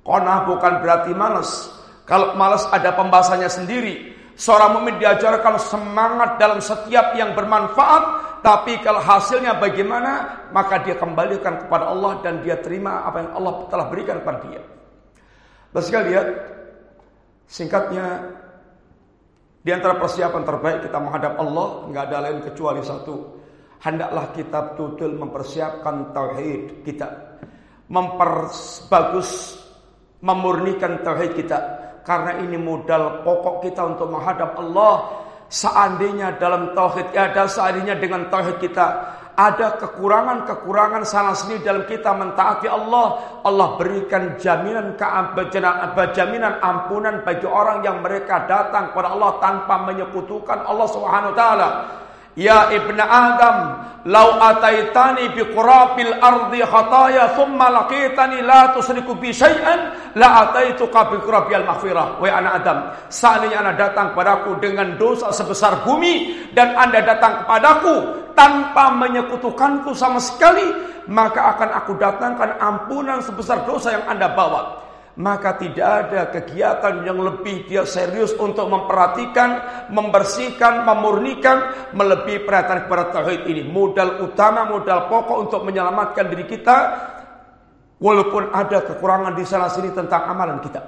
Qanaah 0.06 0.40
bukan 0.48 0.72
berarti 0.80 1.12
malas. 1.12 1.68
Kalau 2.08 2.32
malas 2.40 2.64
ada 2.72 2.96
pembahasannya 2.96 3.50
sendiri. 3.52 3.96
Seorang 4.38 4.78
mukmin 4.78 5.02
diajarkan 5.02 5.58
semangat 5.58 6.38
dalam 6.38 6.62
setiap 6.62 7.10
yang 7.18 7.34
bermanfaat, 7.34 8.02
tapi 8.38 8.78
kalau 8.86 9.02
hasilnya 9.02 9.58
bagaimana, 9.58 10.46
maka 10.54 10.78
dia 10.86 10.94
kembalikan 10.94 11.66
kepada 11.66 11.90
Allah 11.90 12.22
dan 12.22 12.38
dia 12.46 12.54
terima 12.62 13.02
apa 13.02 13.26
yang 13.26 13.32
Allah 13.34 13.66
telah 13.66 13.86
berikan 13.90 14.22
kepada 14.22 14.38
dia. 14.46 14.62
Bapak 15.74 15.84
sekalian, 15.84 16.26
singkatnya 17.50 18.06
di 19.58 19.70
antara 19.74 19.98
persiapan 19.98 20.42
terbaik 20.46 20.86
kita 20.86 20.96
menghadap 21.02 21.34
Allah 21.36 21.68
nggak 21.90 22.04
ada 22.08 22.18
lain 22.30 22.38
kecuali 22.46 22.80
satu. 22.80 23.37
Hendaklah 23.78 24.34
kita 24.34 24.74
betul 24.74 25.14
mempersiapkan 25.14 26.10
tauhid 26.10 26.82
kita, 26.82 27.38
memperbagus, 27.86 29.54
memurnikan 30.18 30.98
tauhid 31.06 31.38
kita. 31.38 31.58
Karena 32.02 32.42
ini 32.42 32.58
modal 32.58 33.22
pokok 33.22 33.62
kita 33.62 33.84
untuk 33.84 34.10
menghadap 34.10 34.58
Allah. 34.58 35.22
Seandainya 35.48 36.36
dalam 36.36 36.74
tauhid 36.74 37.14
ada, 37.14 37.46
seandainya 37.46 37.96
dengan 37.96 38.26
tauhid 38.28 38.58
kita 38.60 38.86
ada 39.38 39.78
kekurangan-kekurangan 39.78 41.06
sana 41.06 41.30
sini 41.30 41.62
dalam 41.62 41.86
kita 41.86 42.10
mentaati 42.10 42.66
Allah, 42.66 43.38
Allah 43.46 43.78
berikan 43.78 44.34
jaminan 44.34 44.98
jaminan 44.98 46.58
ampunan 46.58 47.22
bagi 47.22 47.46
orang 47.46 47.86
yang 47.86 48.02
mereka 48.02 48.50
datang 48.50 48.90
kepada 48.90 49.14
Allah 49.14 49.38
tanpa 49.38 49.86
menyekutukan 49.86 50.66
Allah 50.66 50.88
Subhanahu 50.90 51.30
wa 51.30 51.38
taala. 51.38 51.68
Ya 52.38 52.70
ibna 52.70 53.02
Adam, 53.02 53.56
lau 54.06 54.38
ataitani 54.38 55.34
bi 55.34 55.42
qurabil 55.50 56.14
ardi 56.22 56.62
khataya 56.62 57.34
thumma 57.34 57.66
laqitani 57.66 58.46
la 58.46 58.70
tusriku 58.70 59.18
bi 59.18 59.34
syai'an 59.34 60.14
la 60.14 60.46
ataituka 60.46 61.10
bi 61.10 61.18
qurabil 61.18 61.66
maghfirah. 61.66 62.22
Wahai 62.22 62.38
anak 62.38 62.62
Adam, 62.62 62.78
seandainya 63.10 63.58
Anda 63.58 63.74
datang 63.74 64.14
padaku 64.14 64.54
dengan 64.62 64.94
dosa 64.94 65.34
sebesar 65.34 65.82
bumi 65.82 66.46
dan 66.54 66.78
Anda 66.78 67.02
datang 67.02 67.42
kepadaku 67.42 67.94
tanpa 68.38 68.94
menyekutukanku 68.94 69.90
sama 69.98 70.22
sekali, 70.22 70.70
maka 71.10 71.58
akan 71.58 71.70
aku 71.74 71.92
datangkan 71.98 72.54
ampunan 72.62 73.18
sebesar 73.18 73.66
dosa 73.66 73.98
yang 73.98 74.06
Anda 74.06 74.30
bawa 74.30 74.87
maka 75.18 75.58
tidak 75.58 75.88
ada 76.06 76.30
kegiatan 76.30 77.02
yang 77.02 77.18
lebih 77.18 77.66
dia 77.66 77.82
serius 77.82 78.30
untuk 78.38 78.70
memperhatikan, 78.70 79.58
membersihkan, 79.90 80.86
memurnikan, 80.86 81.90
melebihi 81.90 82.46
perhatian 82.46 82.86
kepada 82.86 83.10
tauhid 83.10 83.42
ini. 83.50 83.66
Modal 83.66 84.22
utama, 84.22 84.70
modal 84.70 85.10
pokok 85.10 85.50
untuk 85.50 85.66
menyelamatkan 85.66 86.30
diri 86.30 86.46
kita, 86.46 86.76
walaupun 87.98 88.54
ada 88.54 88.86
kekurangan 88.86 89.34
di 89.34 89.42
sana 89.42 89.66
sini 89.66 89.90
tentang 89.90 90.22
amalan 90.30 90.62
kita. 90.62 90.86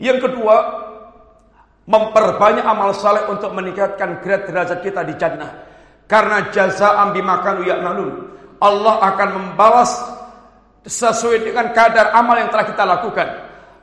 Yang 0.00 0.32
kedua, 0.32 0.56
memperbanyak 1.84 2.64
amal 2.64 2.96
saleh 2.96 3.28
untuk 3.28 3.52
meningkatkan 3.52 4.24
grade 4.24 4.48
derajat 4.48 4.80
kita 4.80 5.04
di 5.04 5.12
jannah. 5.20 5.52
Karena 6.08 6.48
jaza 6.48 7.04
ambi 7.04 7.20
makan 7.20 7.68
ya'malun. 7.68 8.10
Allah 8.64 8.96
akan 9.12 9.28
membalas 9.36 10.15
sesuai 10.86 11.42
dengan 11.42 11.74
kadar 11.74 12.14
amal 12.14 12.38
yang 12.38 12.48
telah 12.48 12.66
kita 12.66 12.84
lakukan. 12.86 13.28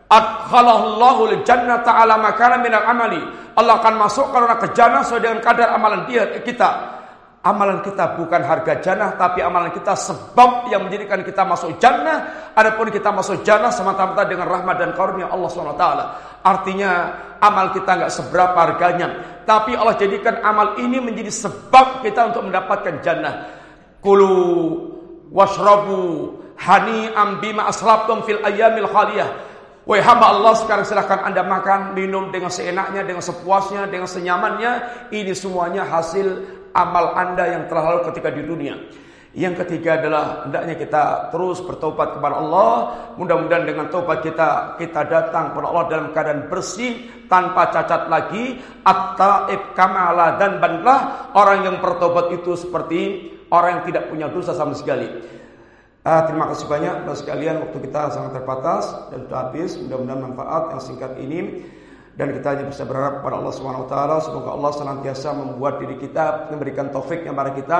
Adkhalallahu 0.07 1.43
jannata 1.43 1.91
ala 1.99 2.15
makana 2.15 2.63
minal 2.63 2.85
amali. 2.87 3.19
Allah 3.53 3.77
akan 3.81 3.93
masukkan 4.07 4.41
orang 4.45 4.59
ke 4.63 4.67
jannah 4.73 5.01
sesuai 5.05 5.21
dengan 5.21 5.39
kadar 5.43 5.75
amalan 5.75 6.07
dia 6.09 6.25
kita. 6.41 7.01
Amalan 7.43 7.83
kita 7.83 8.15
bukan 8.15 8.39
harga 8.39 8.79
jannah, 8.79 9.19
tapi 9.19 9.43
amalan 9.43 9.67
kita 9.75 9.99
sebab 9.99 10.71
yang 10.71 10.87
menjadikan 10.87 11.27
kita 11.27 11.43
masuk 11.43 11.75
jannah. 11.75 12.49
Adapun 12.55 12.87
kita 12.87 13.11
masuk 13.11 13.43
jannah 13.43 13.67
semata-mata 13.67 14.23
dengan 14.23 14.47
rahmat 14.47 14.79
dan 14.79 14.95
karunia 14.95 15.27
Allah 15.27 15.51
SWT. 15.51 15.85
Artinya 16.39 16.91
amal 17.43 17.75
kita 17.75 17.99
nggak 17.99 18.11
seberapa 18.15 18.55
harganya, 18.55 19.07
tapi 19.43 19.75
Allah 19.75 19.99
jadikan 19.99 20.39
amal 20.39 20.79
ini 20.79 21.03
menjadi 21.03 21.27
sebab 21.27 21.99
kita 21.99 22.31
untuk 22.31 22.47
mendapatkan 22.47 23.03
jannah. 23.03 23.51
Kulu 23.99 24.39
washrabu 25.35 26.39
hani 26.63 27.11
ambima 27.11 27.67
aslabtum 27.67 28.23
fil 28.23 28.39
ayamil 28.39 28.87
khaliyah. 28.87 29.51
Wahai 29.83 29.99
hamba 29.99 30.31
Allah 30.31 30.55
sekarang 30.55 30.87
silahkan 30.87 31.27
anda 31.27 31.43
makan, 31.43 31.91
minum 31.91 32.31
dengan 32.31 32.47
seenaknya, 32.47 33.03
dengan 33.03 33.19
sepuasnya, 33.19 33.91
dengan 33.91 34.07
senyamannya. 34.07 34.71
Ini 35.11 35.35
semuanya 35.35 35.83
hasil 35.83 36.39
amal 36.71 37.11
anda 37.19 37.51
yang 37.51 37.67
telah 37.67 37.91
lalu 37.91 38.01
ketika 38.07 38.31
di 38.31 38.47
dunia. 38.47 38.79
Yang 39.33 39.65
ketiga 39.65 39.97
adalah 39.97 40.45
hendaknya 40.45 40.77
kita 40.77 41.03
terus 41.35 41.59
bertobat 41.65 42.15
kepada 42.15 42.37
Allah. 42.37 42.73
Mudah-mudahan 43.19 43.65
dengan 43.65 43.91
tobat 43.91 44.23
kita 44.23 44.77
kita 44.79 45.03
datang 45.09 45.51
kepada 45.51 45.67
Allah 45.67 45.85
dalam 45.89 46.07
keadaan 46.15 46.41
bersih 46.47 47.25
tanpa 47.27 47.67
cacat 47.73 48.07
lagi. 48.07 48.61
At-taib 48.87 49.75
kamala 49.75 50.39
dan 50.39 50.63
banlah 50.63 51.33
orang 51.35 51.65
yang 51.65 51.77
bertobat 51.83 52.31
itu 52.31 52.55
seperti 52.55 53.01
orang 53.51 53.81
yang 53.81 53.83
tidak 53.89 54.03
punya 54.07 54.27
dosa 54.29 54.55
sama 54.55 54.77
sekali. 54.77 55.09
Ah, 56.03 56.27
terima 56.27 56.51
kasih 56.51 56.67
banyak 56.67 57.07
Bapak 57.07 57.15
sekalian 57.15 57.63
waktu 57.63 57.79
kita 57.87 58.11
sangat 58.11 58.35
terbatas 58.35 58.91
dan 59.07 59.23
sudah 59.23 59.39
habis. 59.47 59.79
Mudah-mudahan 59.79 60.19
manfaat 60.19 60.63
yang 60.75 60.81
singkat 60.83 61.15
ini. 61.15 61.63
Dan 62.19 62.35
kita 62.35 62.53
hanya 62.53 62.67
bisa 62.67 62.83
berharap 62.83 63.23
kepada 63.23 63.39
Allah 63.41 63.55
Subhanahu 63.55 63.89
taala 63.89 64.21
semoga 64.21 64.53
Allah 64.53 64.69
senantiasa 64.75 65.33
membuat 65.33 65.81
diri 65.81 65.97
kita 65.97 66.51
memberikan 66.53 66.93
taufiknya 66.93 67.33
kepada 67.33 67.51
kita 67.57 67.79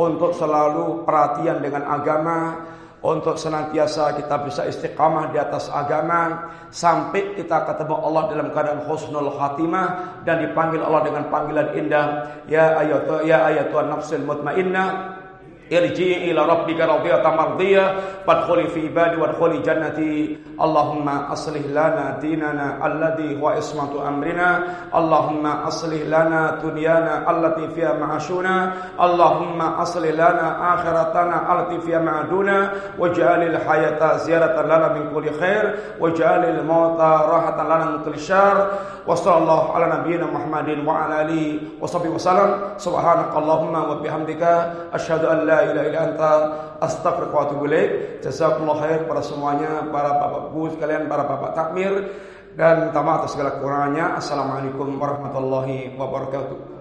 untuk 0.00 0.32
selalu 0.32 1.04
perhatian 1.04 1.60
dengan 1.60 1.84
agama, 1.84 2.64
untuk 3.04 3.36
senantiasa 3.36 4.16
kita 4.16 4.48
bisa 4.48 4.64
istiqamah 4.64 5.28
di 5.28 5.36
atas 5.36 5.68
agama 5.68 6.48
sampai 6.72 7.36
kita 7.36 7.68
ketemu 7.68 7.94
Allah 8.00 8.22
dalam 8.32 8.48
keadaan 8.54 8.80
husnul 8.88 9.28
khatimah 9.36 10.22
dan 10.24 10.40
dipanggil 10.40 10.80
Allah 10.80 11.02
dengan 11.04 11.28
panggilan 11.28 11.68
indah. 11.76 12.06
Ya 12.48 12.80
ayatu 12.80 13.26
ya 13.28 13.44
ayatuhan 13.44 13.92
nafsul 13.92 14.24
mutmainnah 14.24 15.20
ارجعي 15.72 16.30
إلى 16.30 16.40
ربك 16.42 16.80
راضية 16.80 17.22
مرضية 17.26 17.94
فادخلي 18.26 18.66
في 18.66 18.88
بالي 18.88 19.16
وادخلي 19.16 19.58
جنتي. 19.58 20.38
اللهم 20.60 21.08
أصلح 21.08 21.62
لنا 21.70 22.18
ديننا 22.20 22.86
الذي 22.86 23.42
هو 23.42 23.48
عصمة 23.48 24.08
أمرنا. 24.08 24.62
اللهم 24.94 25.46
أصلح 25.46 26.00
لنا 26.06 26.58
دنيانا 26.62 27.30
التي 27.30 27.68
فيها 27.74 27.92
معاشنا. 27.98 28.72
اللهم 29.00 29.60
أصلح 29.60 30.10
لنا 30.10 30.74
آخرتنا 30.74 31.36
التي 31.54 31.80
فيها 31.80 31.98
معادنا. 31.98 32.72
واجعل 32.98 33.42
الحياة 33.42 34.16
زيارة 34.16 34.62
لنا 34.62 34.88
من 34.88 35.04
كل 35.14 35.26
خير. 35.40 35.64
واجعل 36.00 36.44
الموت 36.44 37.00
راحة 37.00 37.58
لنا 37.64 37.84
من 37.84 37.98
كل 38.04 38.18
شر. 38.18 38.56
وصلى 39.06 39.38
الله 39.38 39.74
على 39.74 39.86
نبينا 39.98 40.26
محمد 40.26 40.68
وعلى 40.86 41.22
آله 41.22 41.58
وصحبه 41.80 42.08
وسلم. 42.08 42.50
سبحانك 42.78 43.36
اللهم 43.36 43.74
وبحمدك. 43.90 44.42
أشهد 44.94 45.24
أن 45.24 45.38
لا 45.46 45.55
la 45.64 45.72
la 45.72 45.72
ilaha 45.72 45.86
illa 45.88 46.00
anta 46.12 46.30
astaghfiruka 46.84 47.34
wa 47.34 47.42
atubu 47.48 47.64
ilaik. 47.64 48.20
Jazakumullah 48.20 48.76
khair 48.84 49.00
para 49.08 49.22
semuanya, 49.24 49.88
para 49.88 50.10
bapak 50.20 50.44
bu 50.52 50.68
sekalian, 50.76 51.08
para 51.08 51.24
bapak 51.24 51.56
takmir 51.56 51.92
dan 52.56 52.92
maaf 52.92 53.24
atas 53.24 53.32
segala 53.36 53.56
kekurangannya. 53.56 54.20
Assalamualaikum 54.20 55.00
warahmatullahi 55.00 55.96
wabarakatuh. 55.96 56.75